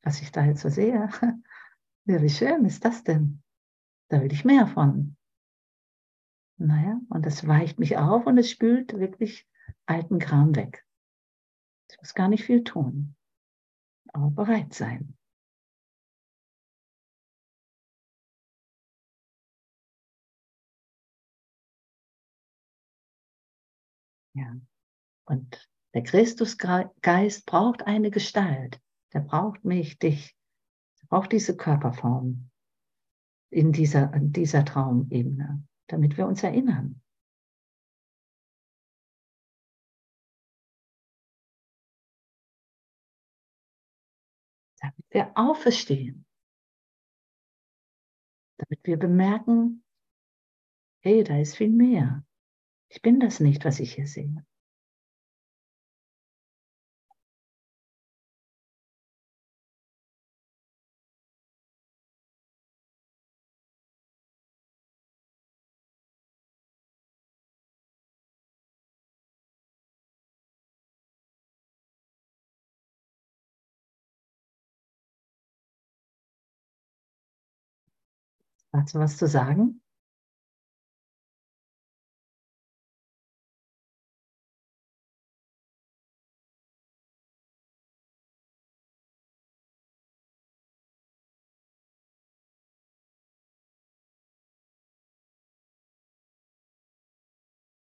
[0.01, 1.11] was ich da jetzt so sehe.
[2.09, 3.43] Ja, wie schön ist das denn?
[4.09, 5.17] Da will ich mehr von.
[6.59, 9.49] Naja, und das weicht mich auf und es spült wirklich
[9.85, 10.87] alten Kram weg.
[11.91, 13.17] Ich muss gar nicht viel tun,
[14.13, 15.17] aber bereit sein.
[24.35, 24.55] Ja,
[25.25, 28.81] und der Christusgeist braucht eine Gestalt.
[29.13, 30.37] Der braucht mich, dich.
[31.01, 32.51] Der braucht diese Körperform
[33.51, 37.01] in dieser, an dieser Traumebene, damit wir uns erinnern.
[44.81, 46.27] Damit wir auferstehen.
[48.59, 49.85] Damit wir bemerken,
[51.03, 52.25] hey, da ist viel mehr.
[52.89, 54.45] Ich bin das nicht, was ich hier sehe.
[78.85, 79.81] Du was zu sagen?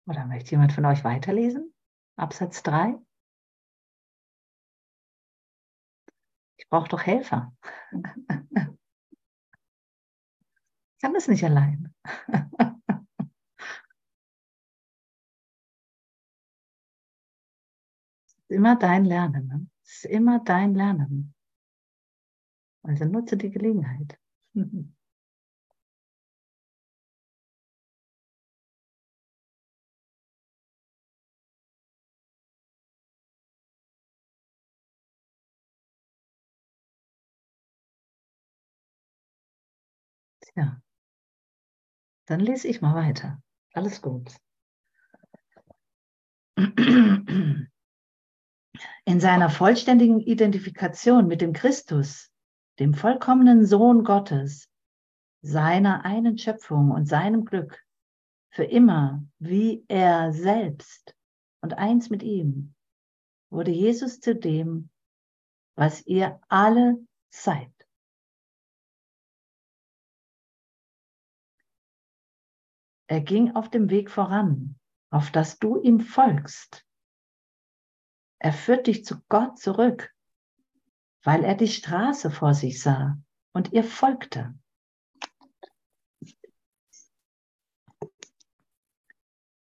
[0.08, 1.74] Oder möchte jemand von euch weiterlesen?
[2.16, 2.96] Absatz 3?
[6.58, 7.54] Ich brauche doch Helfer.
[11.06, 11.94] Kann das nicht allein.
[18.48, 19.46] Immer dein Lernen.
[19.48, 19.68] Ne?
[19.84, 21.36] Es ist immer dein Lernen.
[22.82, 24.18] Also nutze die Gelegenheit.
[40.42, 40.82] Tja,
[42.26, 43.42] dann lese ich mal weiter.
[43.74, 44.32] Alles gut.
[49.06, 52.32] In seiner vollständigen Identifikation mit dem Christus,
[52.80, 54.70] dem vollkommenen Sohn Gottes,
[55.42, 57.84] seiner einen Schöpfung und seinem Glück,
[58.50, 61.14] für immer wie er selbst
[61.62, 62.74] und eins mit ihm,
[63.50, 64.90] wurde Jesus zu dem,
[65.76, 66.98] was ihr alle
[67.30, 67.75] seid.
[73.08, 74.80] Er ging auf dem Weg voran,
[75.12, 76.86] auf das du ihm folgst.
[78.40, 80.14] Er führt dich zu Gott zurück,
[81.24, 83.18] weil er die Straße vor sich sah
[83.54, 84.58] und ihr folgte.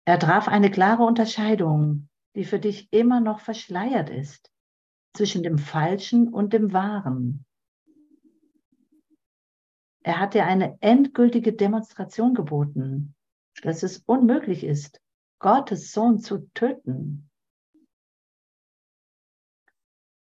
[0.06, 4.52] Er traf eine klare Unterscheidung, die für dich immer noch verschleiert ist,
[5.14, 7.46] zwischen dem Falschen und dem Wahren.
[10.02, 13.16] Er hat dir eine endgültige Demonstration geboten,
[13.62, 15.02] dass es unmöglich ist,
[15.40, 17.30] Gottes Sohn zu töten.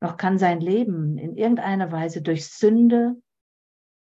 [0.01, 3.21] Noch kann sein Leben in irgendeiner Weise durch Sünde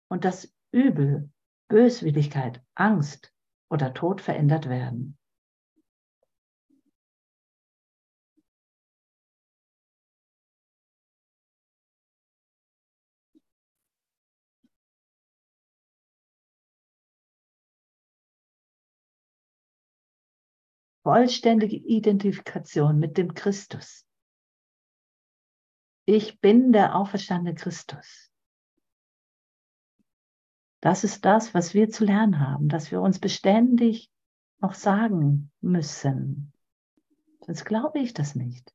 [0.09, 1.29] und das Übel,
[1.67, 3.31] Böswilligkeit, Angst
[3.69, 5.18] oder Tod verändert werden.
[21.03, 24.05] Vollständige Identifikation mit dem Christus.
[26.05, 28.31] Ich bin der auferstandene Christus.
[30.81, 34.09] Das ist das, was wir zu lernen haben, dass wir uns beständig
[34.61, 36.53] noch sagen müssen.
[37.45, 38.73] Sonst glaube ich das nicht.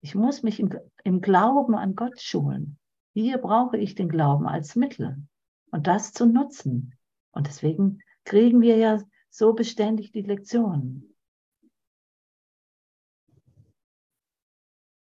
[0.00, 0.72] Ich muss mich im,
[1.02, 2.78] im Glauben an Gott schulen.
[3.12, 5.26] Hier brauche ich den Glauben als Mittel
[5.70, 6.94] und das zu nutzen.
[7.32, 11.15] Und deswegen kriegen wir ja so beständig die Lektionen.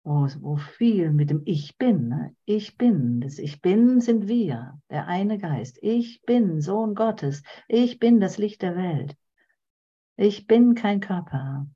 [0.06, 2.36] Wo, wo viel mit dem Ich bin, ne?
[2.44, 5.78] ich bin, das Ich bin sind wir, der eine Geist.
[5.82, 9.16] Ich bin Sohn Gottes, ich bin das Licht der Welt.
[10.16, 11.66] Ich bin kein Körper.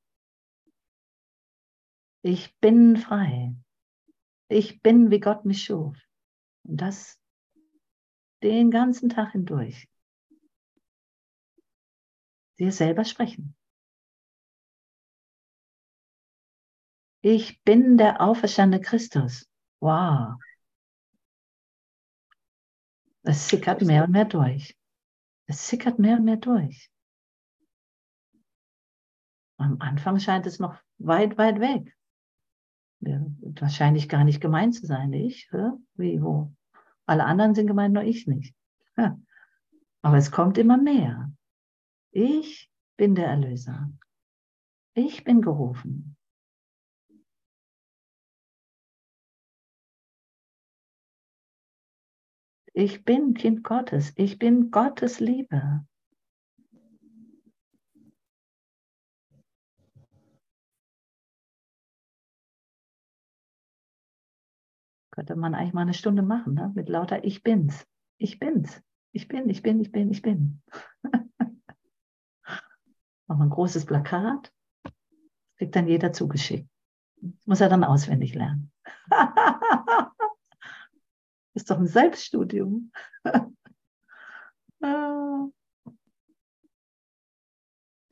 [2.22, 3.56] Ich bin frei.
[4.48, 5.98] Ich bin, wie Gott mich schuf.
[6.62, 7.18] Und das
[8.44, 9.88] den ganzen Tag hindurch.
[12.60, 13.56] Dir selber sprechen.
[17.22, 19.48] Ich bin der auferstandene Christus.
[19.80, 20.36] Wow.
[23.22, 24.76] Es sickert mehr und mehr durch.
[25.46, 26.90] Es sickert mehr und mehr durch.
[29.58, 31.94] Am Anfang scheint es noch weit, weit weg.
[33.00, 35.12] Wahrscheinlich gar nicht gemeint zu sein.
[35.12, 35.50] Ich?
[35.94, 36.54] Wie, wo?
[37.04, 38.54] Alle anderen sind gemeint, nur ich nicht.
[40.02, 41.30] Aber es kommt immer mehr.
[42.10, 43.90] Ich bin der Erlöser.
[44.94, 46.16] Ich bin gerufen.
[52.80, 54.14] Ich bin Kind Gottes.
[54.16, 55.84] Ich bin Gottes Liebe.
[65.10, 66.72] Könnte man eigentlich mal eine Stunde machen, ne?
[66.74, 67.86] mit lauter Ich bin's.
[68.16, 68.82] Ich bin's.
[69.12, 70.62] Ich bin, ich bin, ich bin, ich bin.
[73.26, 74.54] Machen ein großes Plakat,
[75.58, 76.70] kriegt dann jeder zugeschickt.
[77.16, 78.72] Das muss er dann auswendig lernen.
[81.54, 82.92] Ist doch ein Selbststudium.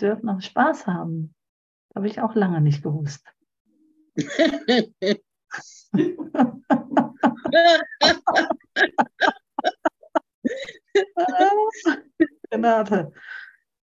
[0.01, 1.35] Dürfen auch Spaß haben.
[1.95, 3.25] Habe ich auch lange nicht gewusst.
[12.53, 13.13] Renate.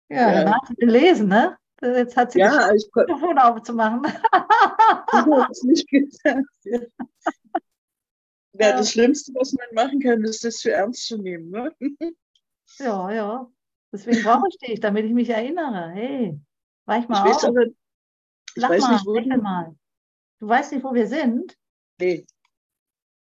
[0.10, 0.40] Ja, ja.
[0.40, 1.58] Renate will lesen, ne?
[1.82, 4.02] Jetzt hat sie ja, das Mikrofon aufzumachen.
[5.52, 6.46] ich nicht gesagt.
[8.60, 8.78] Ja.
[8.78, 11.50] das Schlimmste, was man machen kann, ist das für ernst zu nehmen.
[11.50, 11.76] Ne?
[12.78, 13.52] Ja, ja.
[13.92, 15.90] Deswegen brauche ich dich, damit ich mich erinnere.
[15.90, 16.40] Hey,
[16.86, 17.46] weich mal ich auf.
[17.46, 17.74] Aber, ich
[18.54, 19.76] Lach weiß mal, nicht, wo mal.
[20.40, 21.58] Du weißt nicht, wo wir sind?
[22.00, 22.28] Nee.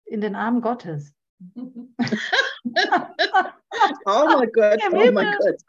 [0.05, 1.13] In den Armen Gottes.
[4.05, 5.37] Oh mein Gott, oh mein.
[5.37, 5.61] Gott.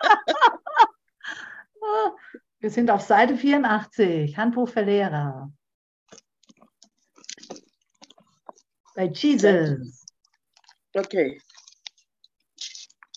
[2.60, 5.52] Wir sind auf Seite 84, Handbuch für Lehrer.
[8.94, 10.02] Bei Jesus,
[10.94, 11.40] Okay.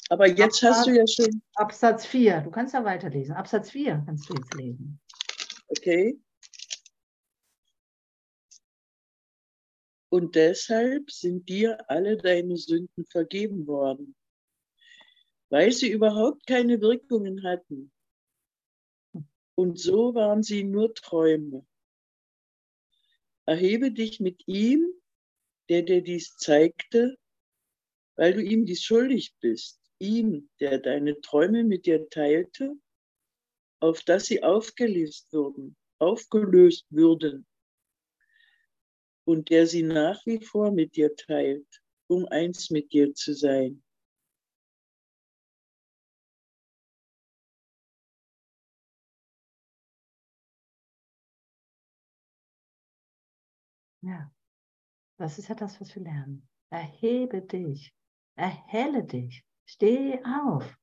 [0.10, 2.42] Aber jetzt hast du ja schon, Absatz 4.
[2.42, 3.36] Du kannst ja weiterlesen.
[3.36, 5.00] Absatz 4 kannst du jetzt lesen.
[5.68, 6.20] okay.
[10.10, 14.16] Und deshalb sind dir alle deine Sünden vergeben worden,
[15.50, 17.92] weil sie überhaupt keine Wirkungen hatten.
[19.56, 21.66] Und so waren sie nur Träume.
[23.46, 24.95] Erhebe dich mit ihm,
[25.70, 27.18] der dir dies zeigte,
[28.18, 32.74] weil du ihm dies schuldig bist, ihm, der deine Träume mit dir teilte,
[33.80, 37.46] auf dass sie aufgelöst würden, aufgelöst würden
[39.28, 41.68] und der sie nach wie vor mit dir teilt,
[42.08, 43.84] um eins mit dir zu sein.
[54.02, 54.32] Ja,
[55.18, 56.48] das ist ja das, was wir lernen.
[56.70, 57.94] Erhebe dich,
[58.36, 60.78] erhelle dich, steh auf.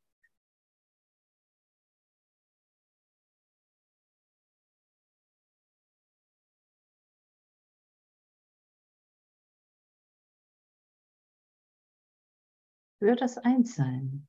[12.98, 14.28] Für das Einssein.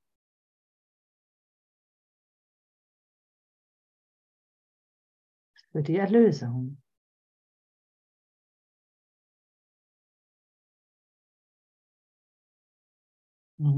[5.71, 6.82] Für die Erlösung.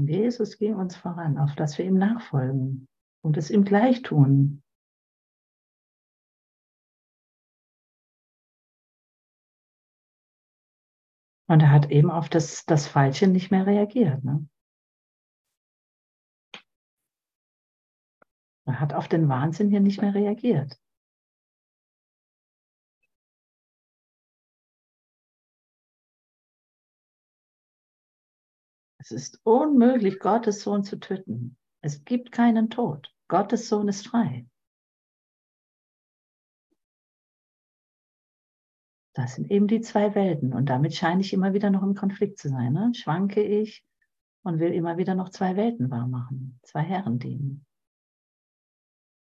[0.08, 2.88] Jesus ging uns voran, auf dass wir ihm nachfolgen
[3.22, 4.62] und es ihm gleich tun.
[11.48, 14.24] Und er hat eben auf das, das Falsche nicht mehr reagiert.
[14.24, 14.48] Ne?
[18.66, 20.76] Er hat auf den Wahnsinn hier nicht mehr reagiert.
[29.06, 31.56] Es ist unmöglich, Gottes Sohn zu töten.
[31.80, 33.14] Es gibt keinen Tod.
[33.28, 34.48] Gottes Sohn ist frei.
[39.14, 40.52] Das sind eben die zwei Welten.
[40.52, 42.72] Und damit scheine ich immer wieder noch im Konflikt zu sein.
[42.72, 42.90] Ne?
[42.96, 43.84] Schwanke ich
[44.42, 47.64] und will immer wieder noch zwei Welten wahrmachen, zwei Herren dienen.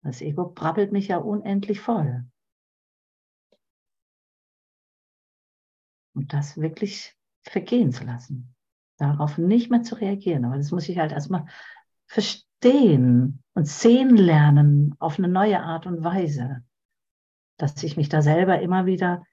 [0.03, 2.25] Das Ego brabbelt mich ja unendlich voll.
[6.13, 8.53] Und das wirklich vergehen zu lassen.
[8.99, 10.43] Darauf nicht mehr zu reagieren.
[10.43, 11.45] Aber das muss ich halt erstmal
[12.05, 16.63] verstehen und sehen lernen auf eine neue Art und Weise.
[17.57, 19.23] Dass ich mich da selber immer wieder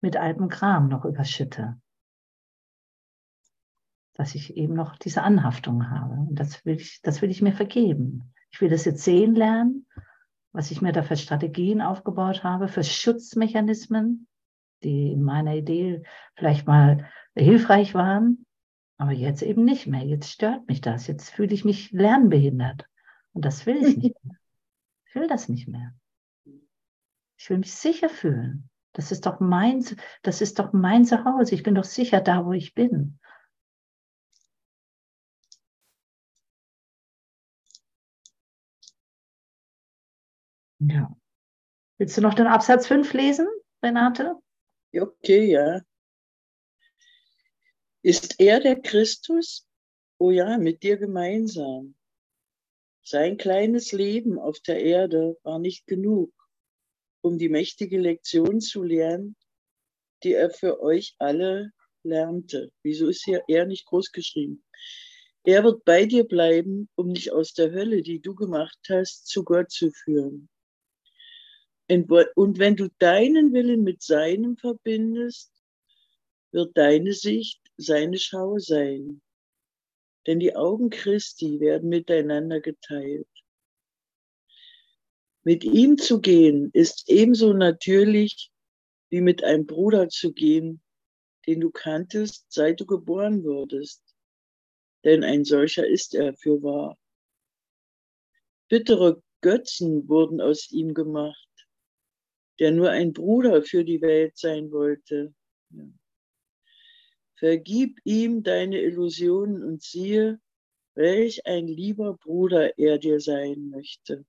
[0.00, 1.80] mit altem Kram noch überschütte.
[4.14, 6.14] Dass ich eben noch diese Anhaftung habe.
[6.14, 8.32] Und das will ich, das will ich mir vergeben.
[8.50, 9.86] Ich will das jetzt sehen lernen,
[10.52, 14.28] was ich mir da für Strategien aufgebaut habe, für Schutzmechanismen,
[14.84, 16.04] die in meiner Idee
[16.36, 18.46] vielleicht mal hilfreich waren,
[18.98, 20.04] aber jetzt eben nicht mehr.
[20.04, 21.06] Jetzt stört mich das.
[21.06, 22.86] Jetzt fühle ich mich lernbehindert.
[23.32, 24.36] Und das will ich nicht mehr.
[25.06, 25.94] Ich will das nicht mehr.
[27.38, 28.68] Ich will mich sicher fühlen.
[28.92, 29.84] Das ist doch mein,
[30.22, 31.54] das ist doch mein Zuhause.
[31.54, 33.20] Ich bin doch sicher da, wo ich bin.
[40.80, 41.16] Ja.
[41.98, 43.46] Willst du noch den Absatz 5 lesen,
[43.82, 44.34] Renate?
[44.92, 45.80] Okay, ja.
[48.02, 49.66] Ist er der Christus?
[50.18, 51.94] Oh ja, mit dir gemeinsam.
[53.02, 56.32] Sein kleines Leben auf der Erde war nicht genug,
[57.22, 59.36] um die mächtige Lektion zu lernen,
[60.22, 61.72] die er für euch alle
[62.04, 62.70] lernte.
[62.82, 64.62] Wieso ist hier er nicht groß geschrieben?
[65.44, 69.42] Er wird bei dir bleiben, um dich aus der Hölle, die du gemacht hast, zu
[69.42, 70.48] Gott zu führen.
[71.88, 75.50] Und wenn du deinen Willen mit seinem verbindest,
[76.52, 79.22] wird deine Sicht seine Schau sein.
[80.26, 83.28] Denn die Augen Christi werden miteinander geteilt.
[85.44, 88.50] Mit ihm zu gehen ist ebenso natürlich
[89.08, 90.82] wie mit einem Bruder zu gehen,
[91.46, 94.02] den du kanntest, seit du geboren wurdest.
[95.04, 96.98] Denn ein solcher ist er für wahr.
[98.68, 101.48] Bittere Götzen wurden aus ihm gemacht,
[102.58, 105.34] der nur ein Bruder für die Welt sein wollte.
[107.38, 110.40] Vergib ihm deine Illusionen und siehe,
[110.94, 114.26] welch ein lieber Bruder er dir sein möchte.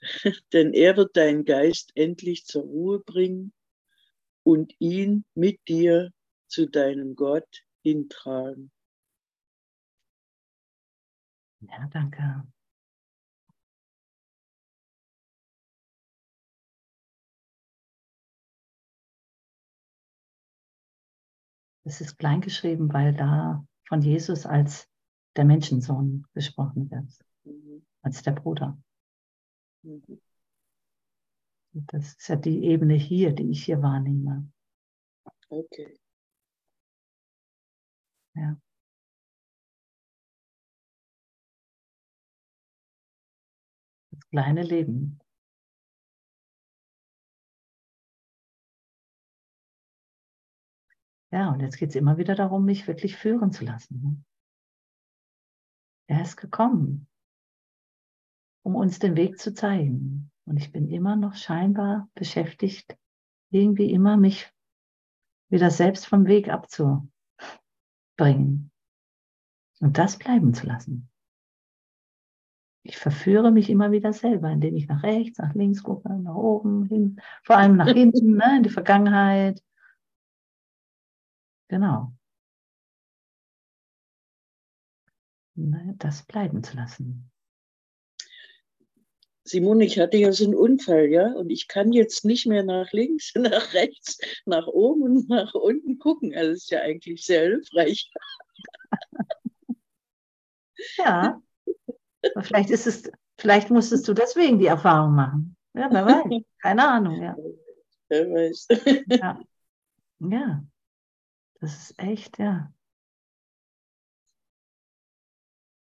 [0.52, 3.52] Denn er wird deinen Geist endlich zur Ruhe bringen
[4.42, 6.10] und ihn mit dir
[6.46, 8.70] zu deinem Gott hintragen.
[11.60, 12.46] Ja, danke.
[21.88, 24.86] Es ist kleingeschrieben, weil da von Jesus als
[25.36, 27.10] der Menschensohn gesprochen wird,
[27.44, 27.82] mhm.
[28.02, 28.78] als der Bruder.
[29.82, 30.20] Mhm.
[31.72, 34.52] Das ist ja die Ebene hier, die ich hier wahrnehme.
[35.48, 35.98] Okay.
[38.34, 38.60] Ja.
[44.10, 45.18] Das kleine Leben.
[51.30, 54.00] Ja, und jetzt geht es immer wieder darum, mich wirklich führen zu lassen.
[54.00, 54.16] Ne?
[56.06, 57.06] Er ist gekommen,
[58.62, 60.30] um uns den Weg zu zeigen.
[60.46, 62.96] Und ich bin immer noch scheinbar beschäftigt,
[63.50, 64.50] irgendwie immer mich
[65.50, 67.10] wieder selbst vom Weg abzubringen.
[69.80, 71.10] Und das bleiben zu lassen.
[72.82, 76.86] Ich verführe mich immer wieder selber, indem ich nach rechts, nach links gucke, nach oben,
[76.86, 79.62] hin, vor allem nach hinten, ne, in die Vergangenheit,
[81.68, 82.12] Genau.
[85.54, 87.30] Das bleiben zu lassen.
[89.44, 92.92] Simone, ich hatte ja so einen Unfall, ja, und ich kann jetzt nicht mehr nach
[92.92, 96.34] links, nach rechts, nach oben und nach unten gucken.
[96.34, 98.10] Also ist ja eigentlich sehr hilfreich.
[100.98, 101.40] ja.
[102.34, 105.56] Aber vielleicht ist es, vielleicht musstest du deswegen die Erfahrung machen.
[105.74, 106.42] Ja, wer weiß.
[106.62, 107.36] Keine Ahnung, ja.
[108.08, 108.68] Wer weiß.
[109.06, 109.40] ja.
[110.20, 110.64] ja.
[111.60, 112.72] Das ist echt, ja.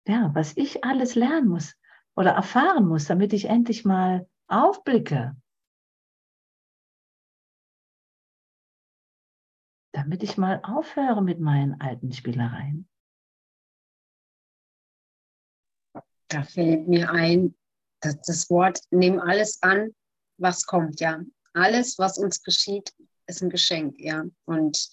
[0.05, 1.75] Ja, was ich alles lernen muss
[2.15, 5.37] oder erfahren muss, damit ich endlich mal aufblicke.
[9.93, 12.89] Damit ich mal aufhöre mit meinen alten Spielereien.
[16.27, 17.55] Da fällt mir ein,
[18.01, 19.95] dass das Wort, nimm alles an,
[20.37, 21.21] was kommt, ja.
[21.53, 22.91] Alles, was uns geschieht,
[23.27, 24.25] ist ein Geschenk, ja.
[24.45, 24.89] Und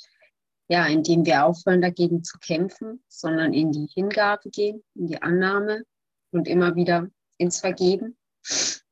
[0.70, 5.82] ja, indem wir aufhören, dagegen zu kämpfen, sondern in die Hingabe gehen, in die Annahme
[6.30, 7.08] und immer wieder
[7.38, 8.16] ins Vergeben.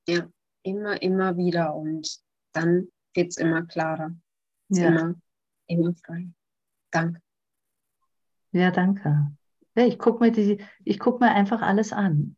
[0.09, 0.29] Ja,
[0.65, 1.77] immer, immer wieder.
[1.77, 2.19] Und
[2.53, 4.13] dann wird es immer klarer.
[4.71, 4.89] Ja.
[4.89, 5.15] Immer,
[5.69, 6.29] immer frei.
[6.91, 7.23] Danke.
[8.51, 9.31] Ja, danke.
[9.77, 12.37] Ja, ich gucke mir, guck mir einfach alles an.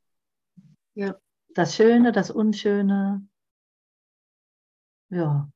[0.93, 1.16] Ja.
[1.55, 3.26] Das Schöne, das Unschöne.
[5.09, 5.51] Ja.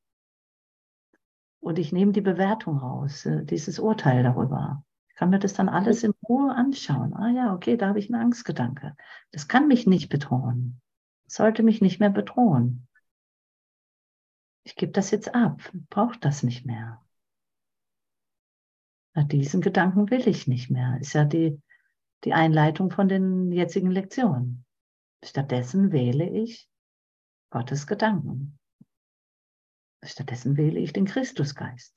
[1.64, 4.84] Und ich nehme die Bewertung raus, äh, dieses Urteil darüber.
[5.08, 7.14] Ich kann mir das dann alles in Ruhe anschauen.
[7.14, 8.94] Ah ja, okay, da habe ich einen Angstgedanke.
[9.32, 10.82] Das kann mich nicht bedrohen.
[11.26, 12.86] sollte mich nicht mehr bedrohen.
[14.64, 17.02] Ich gebe das jetzt ab, brauche das nicht mehr.
[19.14, 20.98] Na, diesen Gedanken will ich nicht mehr.
[21.00, 21.62] Ist ja die,
[22.24, 24.66] die Einleitung von den jetzigen Lektionen.
[25.24, 26.68] Stattdessen wähle ich
[27.48, 28.58] Gottes Gedanken.
[30.04, 31.94] Stattdessen wähle ich den Christusgeist.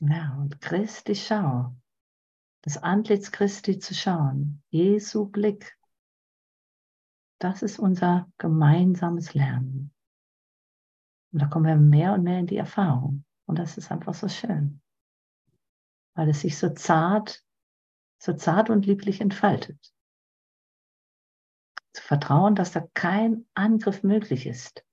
[0.00, 1.74] Ja, und Christi Schau,
[2.60, 5.78] das Antlitz Christi zu schauen, Jesu Blick,
[7.38, 9.93] das ist unser gemeinsames Lernen.
[11.34, 13.24] Und da kommen wir mehr und mehr in die Erfahrung.
[13.46, 14.80] Und das ist einfach so schön.
[16.14, 17.42] Weil es sich so zart,
[18.18, 19.76] so zart und lieblich entfaltet.
[21.92, 24.84] Zu vertrauen, dass da kein Angriff möglich ist.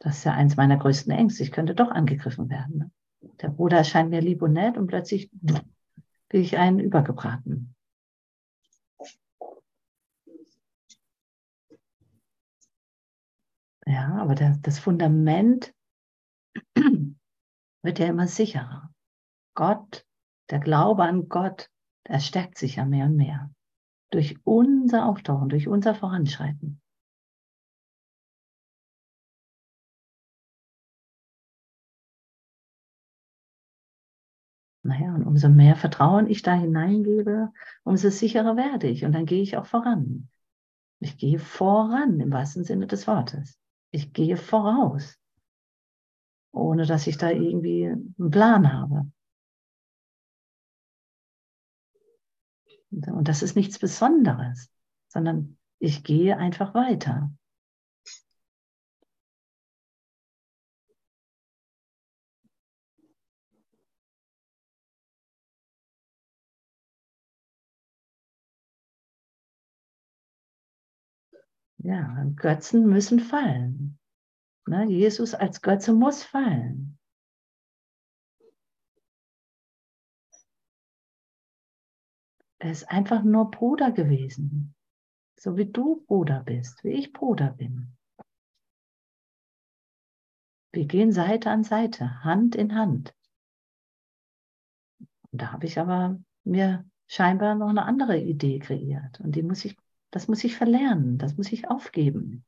[0.00, 1.44] Das ist ja eins meiner größten Ängste.
[1.44, 2.76] Ich könnte doch angegriffen werden.
[2.76, 2.90] Ne?
[3.40, 5.30] Der Bruder erscheint mir lieb und nett und plötzlich
[6.28, 7.74] kriege ich einen übergebraten.
[13.86, 15.72] Ja, aber das, das Fundament
[17.82, 18.90] wird ja immer sicherer.
[19.54, 20.04] Gott,
[20.50, 21.70] der Glaube an Gott,
[22.08, 23.50] der stärkt sich ja mehr und mehr.
[24.10, 26.80] Durch unser Auftauchen, durch unser Voranschreiten.
[34.82, 39.04] Naja, und umso mehr Vertrauen ich da hineingebe, umso sicherer werde ich.
[39.04, 40.28] Und dann gehe ich auch voran.
[41.00, 43.58] Ich gehe voran im wahrsten Sinne des Wortes.
[43.90, 45.18] Ich gehe voraus,
[46.52, 49.10] ohne dass ich da irgendwie einen Plan habe.
[52.90, 54.70] Und das ist nichts Besonderes,
[55.08, 57.30] sondern ich gehe einfach weiter.
[71.86, 73.96] Ja, Götzen müssen fallen.
[74.66, 74.86] Ne?
[74.86, 76.98] Jesus als Götze muss fallen.
[82.58, 84.74] Er ist einfach nur Bruder gewesen.
[85.38, 87.96] So wie du Bruder bist, wie ich Bruder bin.
[90.72, 93.14] Wir gehen Seite an Seite, Hand in Hand.
[95.30, 99.20] Und da habe ich aber mir scheinbar noch eine andere Idee kreiert.
[99.20, 99.76] Und die muss ich
[100.10, 102.44] das muss ich verlernen, das muss ich aufgeben.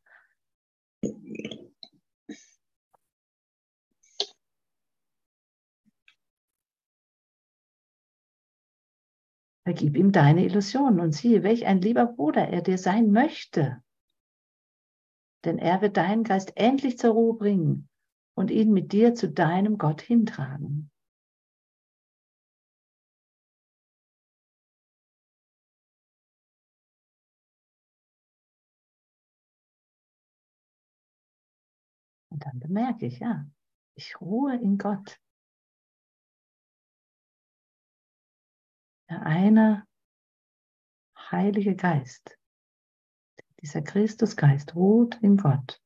[9.65, 13.83] Vergib ihm deine Illusionen und siehe, welch ein lieber Bruder er dir sein möchte.
[15.45, 17.89] Denn er wird deinen Geist endlich zur Ruhe bringen
[18.35, 20.91] und ihn mit dir zu deinem Gott hintragen.
[32.39, 33.51] Und dann bemerke ich, ja,
[33.97, 35.21] ich ruhe in Gott.
[39.11, 39.85] Der eine
[41.33, 42.39] Heilige Geist,
[43.61, 45.83] dieser Christusgeist ruht in Gott.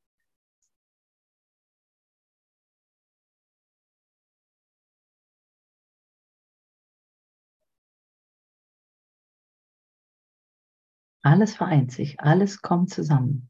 [11.23, 13.49] Alles vereint sich, alles kommt zusammen.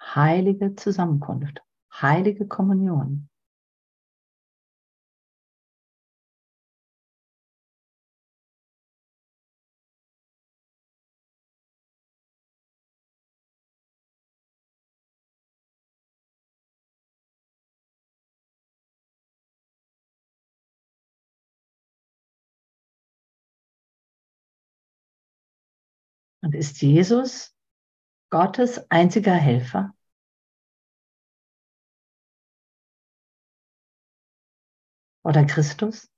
[0.00, 3.28] Heilige Zusammenkunft heilige Kommunion.
[26.42, 27.56] Und ist Jesus
[28.30, 29.95] Gottes einziger Helfer?
[35.26, 36.08] Oder Christus?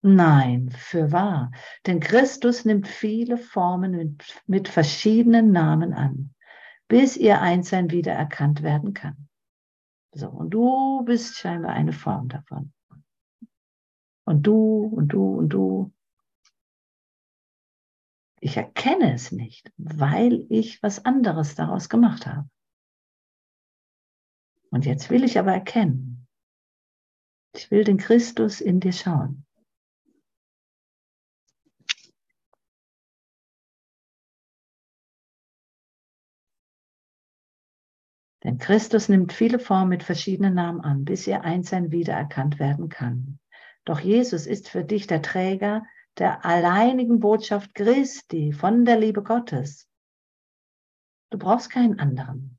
[0.00, 1.52] Nein, für wahr.
[1.86, 6.34] Denn Christus nimmt viele Formen mit, mit verschiedenen Namen an,
[6.88, 9.28] bis ihr Einssein wiedererkannt werden kann.
[10.12, 12.72] So, und du bist scheinbar eine Form davon.
[14.24, 15.92] Und du und du und du.
[18.40, 22.48] Ich erkenne es nicht, weil ich was anderes daraus gemacht habe.
[24.70, 26.13] Und jetzt will ich aber erkennen,
[27.54, 29.44] ich will den Christus in dir schauen.
[38.42, 43.38] Denn Christus nimmt viele Formen mit verschiedenen Namen an, bis ihr Einssein wiedererkannt werden kann.
[43.86, 45.84] Doch Jesus ist für dich der Träger
[46.18, 49.88] der alleinigen Botschaft Christi von der Liebe Gottes.
[51.30, 52.58] Du brauchst keinen anderen.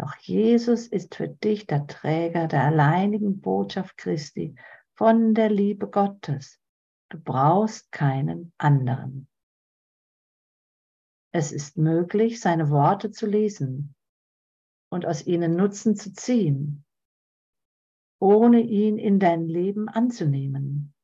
[0.00, 4.54] Doch Jesus ist für dich der Träger der alleinigen Botschaft Christi
[4.94, 6.58] von der Liebe Gottes.
[7.10, 9.28] Du brauchst keinen anderen.
[11.32, 13.94] Es ist möglich, seine Worte zu lesen
[14.90, 16.86] und aus ihnen Nutzen zu ziehen,
[18.18, 20.94] ohne ihn in dein Leben anzunehmen.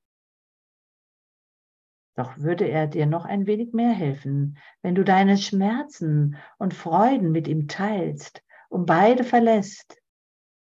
[2.14, 7.30] Doch würde er dir noch ein wenig mehr helfen, wenn du deine Schmerzen und Freuden
[7.30, 10.00] mit ihm teilst und beide verlässt,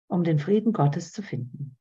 [0.09, 1.77] um den Frieden Gottes zu finden.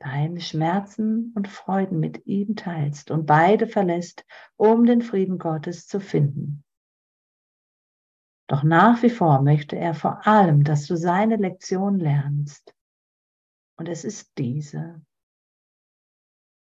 [0.00, 4.24] Deine Schmerzen und Freuden mit ihm teilst und beide verlässt,
[4.56, 6.64] um den Frieden Gottes zu finden.
[8.48, 12.74] Doch nach wie vor möchte er vor allem, dass du seine Lektion lernst.
[13.78, 15.00] Und es ist diese.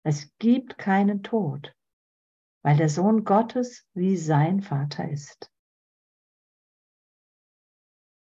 [0.03, 1.76] Es gibt keinen Tod,
[2.67, 5.53] weil der Sohn Gottes wie sein Vater ist.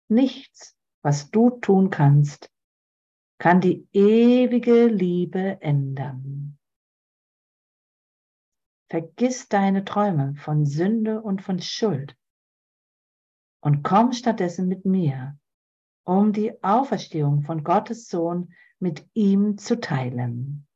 [0.09, 2.51] Nichts, was du tun kannst,
[3.37, 6.59] kann die ewige Liebe ändern.
[8.89, 12.17] Vergiss deine Träume von Sünde und von Schuld
[13.61, 15.39] und komm stattdessen mit mir,
[16.05, 20.67] um die Auferstehung von Gottes Sohn mit ihm zu teilen.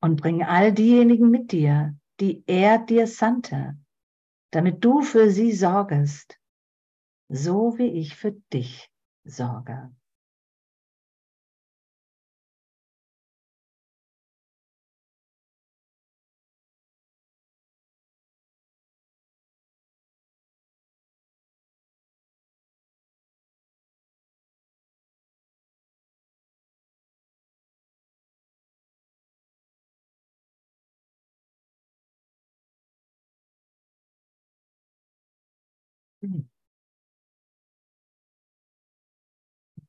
[0.00, 3.76] Und bring all diejenigen mit dir, die er dir sandte,
[4.50, 6.38] damit du für sie sorgest,
[7.28, 8.90] so wie ich für dich
[9.24, 9.94] sorge.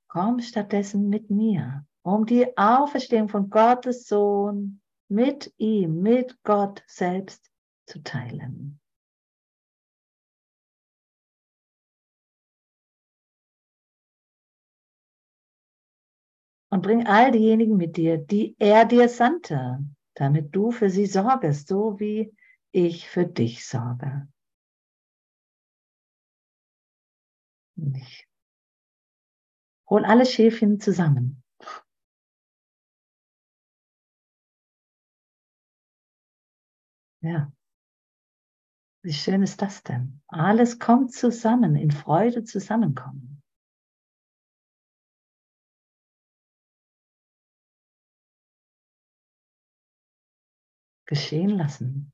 [0.07, 7.49] Komm stattdessen mit mir, um die Auferstehung von Gottes Sohn mit ihm, mit Gott selbst
[7.85, 8.79] zu teilen.
[16.69, 21.67] Und bring all diejenigen mit dir, die er dir sandte, damit du für sie sorgest,
[21.67, 22.33] so wie
[22.71, 24.29] ich für dich sorge.
[27.81, 28.27] Nicht.
[29.89, 31.43] Hol alle Schäfchen zusammen.
[37.21, 37.51] Ja.
[39.03, 40.21] Wie schön ist das denn?
[40.27, 43.41] Alles kommt zusammen, in Freude zusammenkommen.
[51.05, 52.13] Geschehen lassen.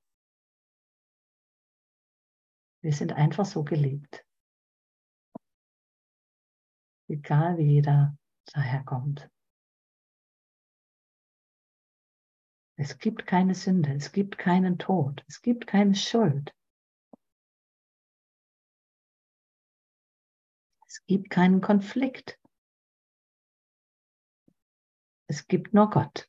[2.81, 4.26] Wir sind einfach so geliebt
[7.07, 8.17] egal wie jeder
[8.53, 9.29] daherkommt.
[12.79, 16.53] Es gibt keine Sünde, es gibt keinen Tod, es gibt keine Schuld.
[20.85, 22.39] Es gibt keinen Konflikt.
[25.27, 26.26] Es gibt nur Gott.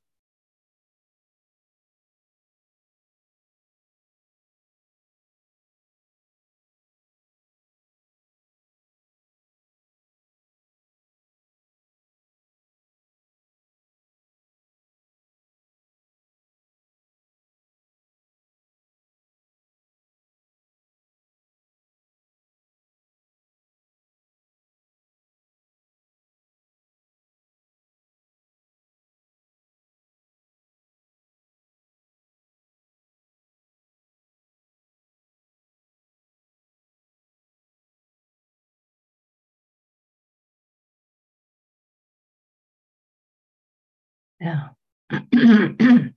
[44.41, 44.77] Ja.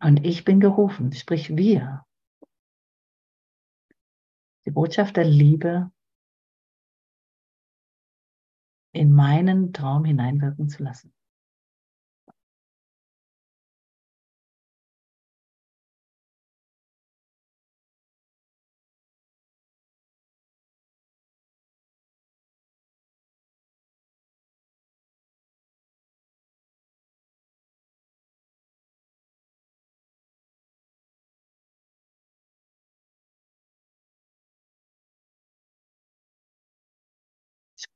[0.00, 2.06] Und ich bin gerufen, sprich wir.
[4.64, 5.90] Die Botschaft der Liebe
[8.92, 11.12] in meinen Traum hineinwirken zu lassen.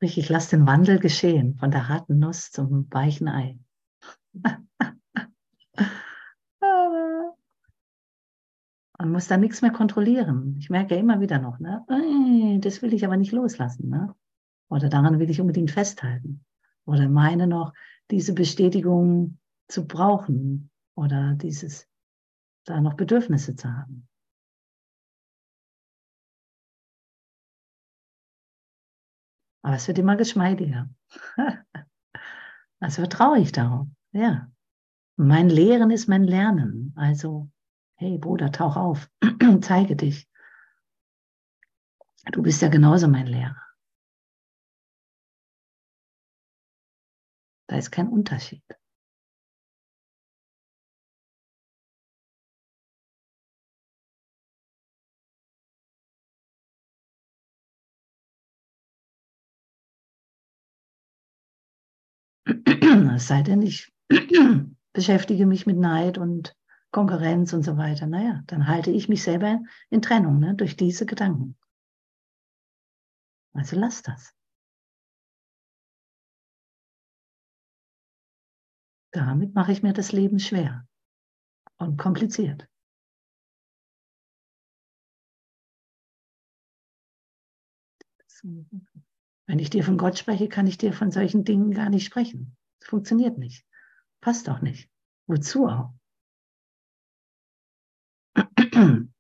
[0.03, 3.57] Sprich, ich lasse den Wandel geschehen von der harten Nuss zum weichen Ei.
[8.99, 10.57] Man muss da nichts mehr kontrollieren.
[10.59, 11.85] Ich merke ja immer wieder noch, ne?
[12.61, 13.91] das will ich aber nicht loslassen.
[13.91, 14.13] Ne?
[14.69, 16.45] Oder daran will ich unbedingt festhalten.
[16.85, 17.73] Oder meine noch,
[18.11, 19.39] diese Bestätigung
[19.69, 20.73] zu brauchen.
[20.97, 21.87] Oder dieses,
[22.65, 24.09] da noch Bedürfnisse zu haben.
[29.63, 30.91] Aber es wird immer geschmeidiger.
[32.81, 33.87] also vertraue ich darauf.
[34.13, 34.51] Ja.
[35.17, 36.93] Mein Lehren ist mein Lernen.
[36.97, 37.51] Also,
[37.97, 39.09] hey Bruder, tauch auf,
[39.61, 40.29] zeige dich.
[42.33, 43.61] Du bist ja genauso mein Lehrer.
[47.69, 48.65] Da ist kein Unterschied.
[63.15, 63.93] Es sei denn, ich
[64.93, 66.55] beschäftige mich mit Neid und
[66.91, 68.07] Konkurrenz und so weiter.
[68.07, 69.61] Naja, dann halte ich mich selber
[69.91, 71.57] in Trennung ne, durch diese Gedanken.
[73.55, 74.35] Also lass das.
[79.13, 80.87] Damit mache ich mir das Leben schwer
[81.79, 82.67] und kompliziert.
[89.47, 92.57] Wenn ich dir von Gott spreche, kann ich dir von solchen Dingen gar nicht sprechen.
[92.81, 93.65] Das funktioniert nicht.
[94.21, 94.89] Passt auch nicht.
[95.27, 95.93] Wozu auch?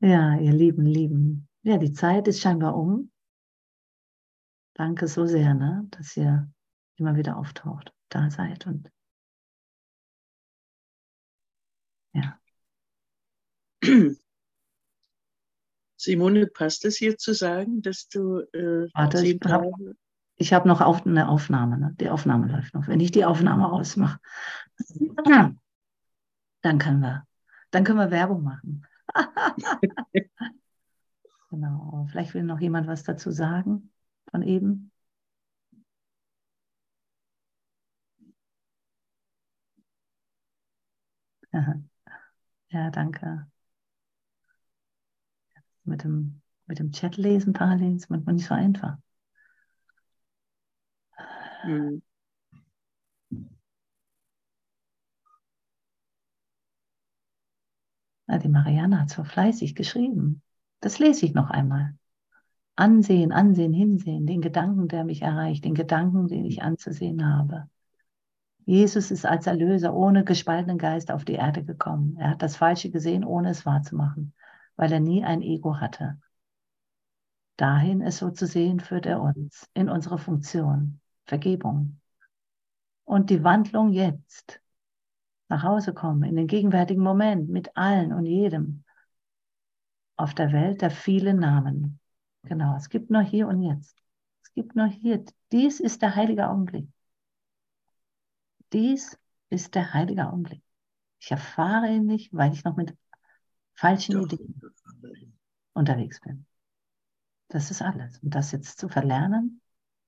[0.00, 1.48] Ja, ihr Lieben, Lieben.
[1.62, 3.10] Ja, die Zeit ist scheinbar um.
[4.74, 6.52] Danke so sehr, ne, dass ihr
[6.96, 8.90] immer wieder auftaucht, da seid und
[12.12, 12.38] ja.
[16.04, 19.96] Simone, passt es hier zu sagen, dass du äh, Warte, ich habe
[20.40, 21.94] hab noch auf, eine Aufnahme, ne?
[21.98, 22.86] die Aufnahme läuft noch.
[22.86, 24.20] Wenn ich die Aufnahme ausmache,
[26.60, 27.26] dann können wir,
[27.70, 28.86] dann können wir Werbung machen.
[31.50, 33.90] genau, vielleicht will noch jemand was dazu sagen
[34.30, 34.90] von eben.
[42.70, 43.46] Ja, danke.
[45.84, 48.96] Mit dem, mit dem Chat lesen parallel ist manchmal nicht so einfach.
[51.64, 52.02] Mhm.
[58.26, 60.42] Na, die Marianne hat so fleißig geschrieben.
[60.80, 61.94] Das lese ich noch einmal.
[62.76, 67.68] Ansehen, ansehen, hinsehen, den Gedanken, der mich erreicht, den Gedanken, den ich anzusehen habe.
[68.66, 72.16] Jesus ist als Erlöser ohne gespaltenen Geist auf die Erde gekommen.
[72.18, 74.32] Er hat das Falsche gesehen, ohne es wahrzumachen,
[74.76, 76.20] weil er nie ein Ego hatte.
[77.56, 82.00] Dahin, es so zu sehen, führt er uns in unsere Funktion, Vergebung.
[83.04, 84.60] Und die Wandlung jetzt,
[85.48, 88.84] nach Hause kommen, in den gegenwärtigen Moment mit allen und jedem
[90.16, 92.00] auf der Welt der vielen Namen.
[92.42, 93.96] Genau, es gibt nur hier und jetzt.
[94.42, 95.24] Es gibt nur hier.
[95.52, 96.88] Dies ist der heilige Augenblick.
[98.72, 99.18] Dies
[99.50, 100.62] ist der heilige Augenblick.
[101.20, 102.96] Ich erfahre ihn nicht, weil ich noch mit
[103.74, 104.24] falschen Doch.
[104.24, 104.60] Ideen
[105.74, 106.46] unterwegs bin.
[107.48, 108.18] Das ist alles.
[108.18, 109.60] Und das jetzt zu verlernen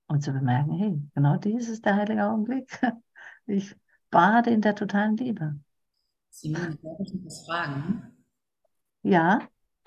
[0.07, 2.79] und zu bemerken, hey, genau dies ist der heilige Augenblick.
[3.49, 3.73] Ich
[4.09, 5.57] bade in der totalen Liebe.
[6.29, 8.11] Simone, darf ich noch was fragen?
[9.03, 9.39] Ja.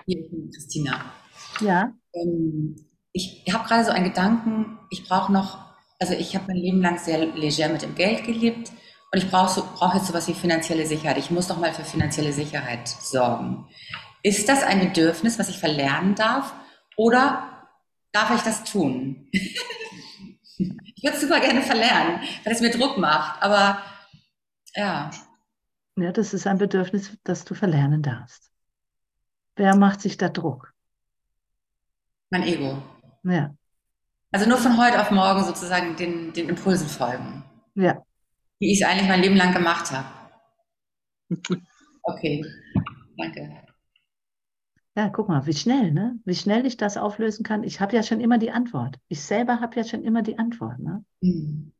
[0.06, 1.12] Hier, Christina.
[1.60, 1.92] Ja.
[2.14, 2.74] Ähm,
[3.12, 6.96] ich habe gerade so einen Gedanken, ich brauche noch, also ich habe mein Leben lang
[6.98, 8.72] sehr leger mit dem Geld gelebt
[9.12, 11.18] und ich brauche so, brauch jetzt sowas wie finanzielle Sicherheit.
[11.18, 13.68] Ich muss noch mal für finanzielle Sicherheit sorgen.
[14.22, 16.52] Ist das ein Bedürfnis, was ich verlernen darf
[16.96, 17.66] oder
[18.12, 19.28] darf ich das tun?
[19.32, 23.82] ich würde es super gerne verlernen, weil es mir Druck macht, aber
[24.76, 25.11] ja.
[25.96, 28.50] Ja, das ist ein Bedürfnis, das du verlernen darfst.
[29.56, 30.72] Wer macht sich da Druck?
[32.30, 32.80] Mein Ego.
[33.24, 33.54] Ja.
[34.30, 37.44] Also nur von heute auf morgen sozusagen den, den Impulsen folgen.
[37.74, 38.04] Ja.
[38.61, 40.06] Wie ich es eigentlich mein Leben lang gemacht habe.
[42.02, 42.44] Okay,
[43.18, 43.64] danke.
[44.96, 46.18] Ja, guck mal, wie schnell, ne?
[46.24, 47.64] Wie schnell ich das auflösen kann.
[47.64, 48.96] Ich habe ja schon immer die Antwort.
[49.08, 51.04] Ich selber habe ja schon immer die Antwort, ne?
[51.22, 51.72] Hm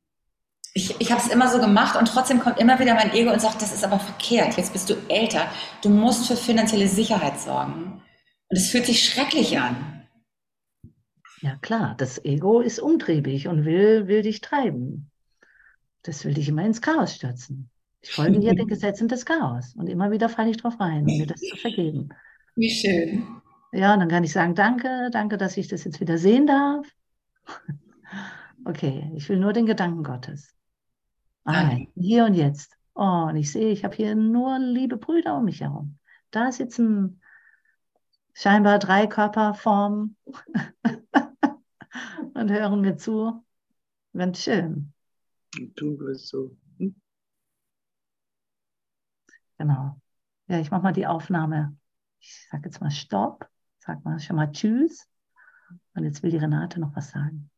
[0.75, 3.41] ich, ich habe es immer so gemacht und trotzdem kommt immer wieder mein Ego und
[3.41, 5.49] sagt, das ist aber verkehrt, jetzt bist du älter,
[5.83, 8.03] du musst für finanzielle Sicherheit sorgen.
[8.49, 10.07] Und es fühlt sich schrecklich an.
[11.41, 15.11] Ja klar, das Ego ist umtriebig und will, will dich treiben.
[16.03, 17.71] Das will dich immer ins Chaos stürzen.
[18.01, 21.19] Ich folge hier den Gesetzen des Chaos und immer wieder falle ich drauf rein, um
[21.19, 22.09] mir das zu vergeben.
[22.57, 23.27] Wie schön.
[23.73, 26.87] Ja, und dann kann ich sagen, danke, danke, dass ich das jetzt wieder sehen darf.
[28.67, 30.55] Okay, ich will nur den Gedanken Gottes.
[31.45, 31.89] Amen.
[31.95, 32.77] Hier und jetzt.
[32.95, 35.99] Oh, und ich sehe, ich habe hier nur liebe Brüder um mich herum.
[36.31, 37.23] Da sitzen
[38.35, 40.17] scheinbar drei Körperformen
[42.35, 43.43] und hören mir zu.
[44.13, 44.93] Ganz schön.
[45.53, 46.57] Tun wir so.
[46.79, 46.95] Hm?
[49.59, 50.01] Genau.
[50.47, 51.77] Ja, ich mache mal die Aufnahme.
[52.21, 53.49] Ich sage jetzt mal Stopp.
[53.79, 55.09] Sag mal schon mal Tschüss.
[55.95, 57.51] Und jetzt will die Renate noch was sagen.